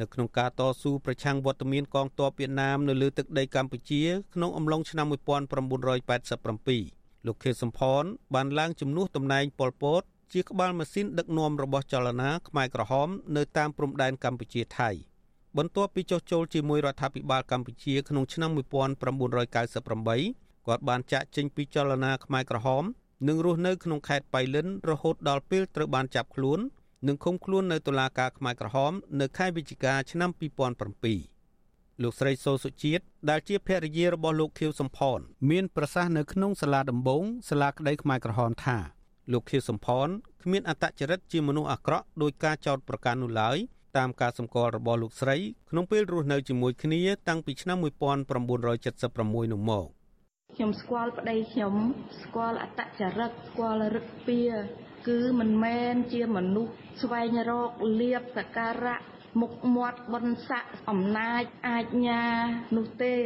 [0.00, 4.02] នៅក្នុងការតស៊ូប្រឆាំងវត្តមានកងទ័ពវៀតណាមនៅលើទឹកដីកម្ពុជា
[4.34, 14.90] ក្នុងអំឡុងឆ្នាំ1987លោកខៀវសំផនបានឡើងជំនួសតំណែងប៉ុលពត ជាក្បាលម៉ាស៊ីនដឹកនាំរបស់ចលនាខ្មែរក្រហមនៅតាមព្រំដែនកម្ពុជាថៃ
[15.56, 22.84] បន្ទាប់ពីចុះចូលជាមួយរដ្ឋាភិបាលកម្ពុជាក្នុងឆ្នាំ1998គាត់បានចាក់ចេញពីចលនាខ្មែរក្រហម
[23.28, 26.60] និងរស់នៅក្នុងខេត្តបៃលិនរហូតដល់ពេលត្រូវបានចាប់ខ្លួន
[27.06, 30.30] និងឃុំខ្លួននៅតុលាការខ្មែរក្រហម នៅខែវិច្ឆិកាឆ្នាំ
[31.36, 35.18] 2007លោកស្រីសូសុជាតិដែលជាភរិយារបស់លោកខៀវសំផន
[35.50, 38.78] មានប្រសាសន៍នៅក្នុងសាលាដំបងសាលាក្តីខ្មែរក្រហមថា
[39.32, 40.08] លោកខៀវសំផន
[40.42, 43.56] គ្មានអត្តចរិតជាមនុស្សអាក្រក់ដោយការចោទប្រកាន់នោះឡើយ
[43.96, 45.36] តាមការសម្គាល់របស់លោកស្រី
[45.70, 49.86] ក្នុងពេលរស់នៅជាមួយគ្នាតាំងពីឆ្នាំ1976នោះមក
[50.54, 51.74] ខ្ញុំស្គាល់ប្តីខ្ញុំ
[52.22, 54.38] ស្គាល់អត្តចរិតស្គាល់រឹកពី
[55.08, 56.72] គឺមិនមែនជាមនុស្ស
[57.02, 59.00] ស្វែងរកលៀបសក្ការៈ
[59.40, 62.24] មុខមាត់បនស័កអំណាចអាចញា
[62.76, 63.16] នោះទេ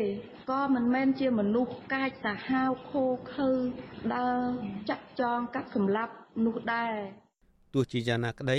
[0.51, 3.05] ក៏មិនមែនជាមនុស្សកាចសាហាវខូ
[3.35, 3.51] ខើ
[4.14, 4.47] ដើរ
[4.91, 6.12] ចាក់ចងកាត់សម្លាប់
[6.45, 6.95] នោះដែរ
[7.74, 8.59] ទោះជាយ៉ាងណាក្តី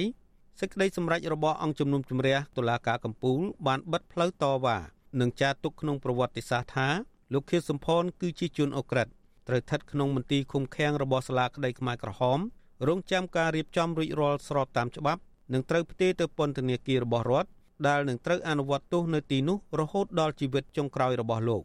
[0.59, 4.77] សេចក្តីសម្រេចរបស់អង្គជំនុំជម្រះតុលាការកំពូលបានបិទផ្លូវតវ៉ា
[5.21, 6.87] និងចារទុកក្នុងប្រវត្តិសាស្ត្រថា
[7.33, 9.07] លោកខៀវសំផនគឺជាជនអូក្រិត
[9.47, 12.39] ត្រូវស្ថិតក្នុងមន្ទីរឃុំឃាំងរបស់សាលាក្តីខ្មែរក្រហម
[12.87, 15.21] រងចាំការរៀបចំរួចរាល់ស្របតាមច្បាប់
[15.53, 17.49] និងត្រូវផ្ទេរទៅពន្ធនាគាររបស់រដ្ឋ
[17.87, 21.63] ដែលនឹងត្រូវអនុវត្តទោសនៅទីនោះរហូតដល់ជីវិតចុងក្រោយរបស់លោក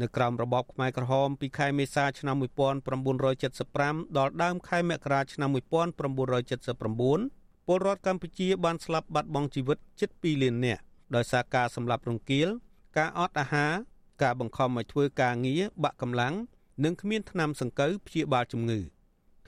[0.00, 2.36] នៅក្រោមរបបខ្មែរក្រហមពីខែមេសាឆ្នាំ
[3.26, 10.82] 1975ដល់ដើមខែមករាឆ្នាំ1979ពលរដ្ឋកម្ពុជាបានស្លាប់បាត់បង់ជីវិតជិត2លាននាក់
[11.14, 12.48] ដោយសារការសម្លាប់រង្គាល
[12.96, 13.72] ការអត់អាហារ
[14.22, 16.34] ការបង្ខំឲ្យធ្វើការងារបាក់កម្លាំង
[16.84, 18.80] និងគ្មានថ្នាំសង្កូវព្យាបាលជំងឺ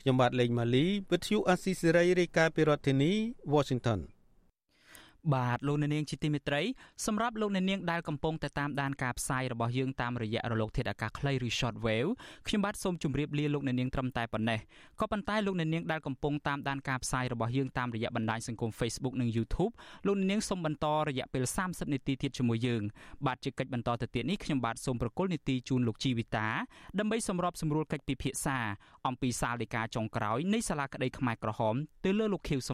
[0.09, 3.13] ខ្ញុំបាទលេងម៉ាលីវិទ្យុអាស៊ីសេរីរាយការណ៍ពីរដ្ឋធានី
[3.55, 3.99] Washington
[5.35, 6.63] បាទលោកអ្នកនាងជាទីមេត្រី
[7.07, 12.11] សម្រាប់លោកអ្នកនាងដែលកំពុងតែតាមដានការផ្សាយរបស់យើងតាមរយៈរលកធាតុអាកាសខ្លីឬ Shortwave
[12.47, 14.61] ខ្ញុំបាទសូមជម្រាបលាលោកអ្នកនាងត្រឹមតែប៉ុណ្ណេះ
[15.01, 19.73] ក៏ប៉ុន្តែលោកអ្នកនាងដែលកំពុងតាមដានការផ្សាយរបស់យើងតាមរយៈបណ្ដាញសង្គម Facebook និង YouTube
[20.07, 22.83] លោកអ្នកនាងសូមបន្តរយៈពេល30នាទីទៀតជាមួយយើង
[23.27, 26.49] បាទជាកិច្ចបន្តទៅទៀតនេះខ្ញុំបាទសូមប្រកុលនីតិជូនលោកជីវិតា
[26.99, 28.59] ដើម្បីសម្របសម្រួលកិច្ចពិភាក្សា
[29.07, 32.61] អំពីសាលដីកាចុងក្រោយនៃសាលាក្តីខ្មែរក្រហមទៅលើលោកខៀវ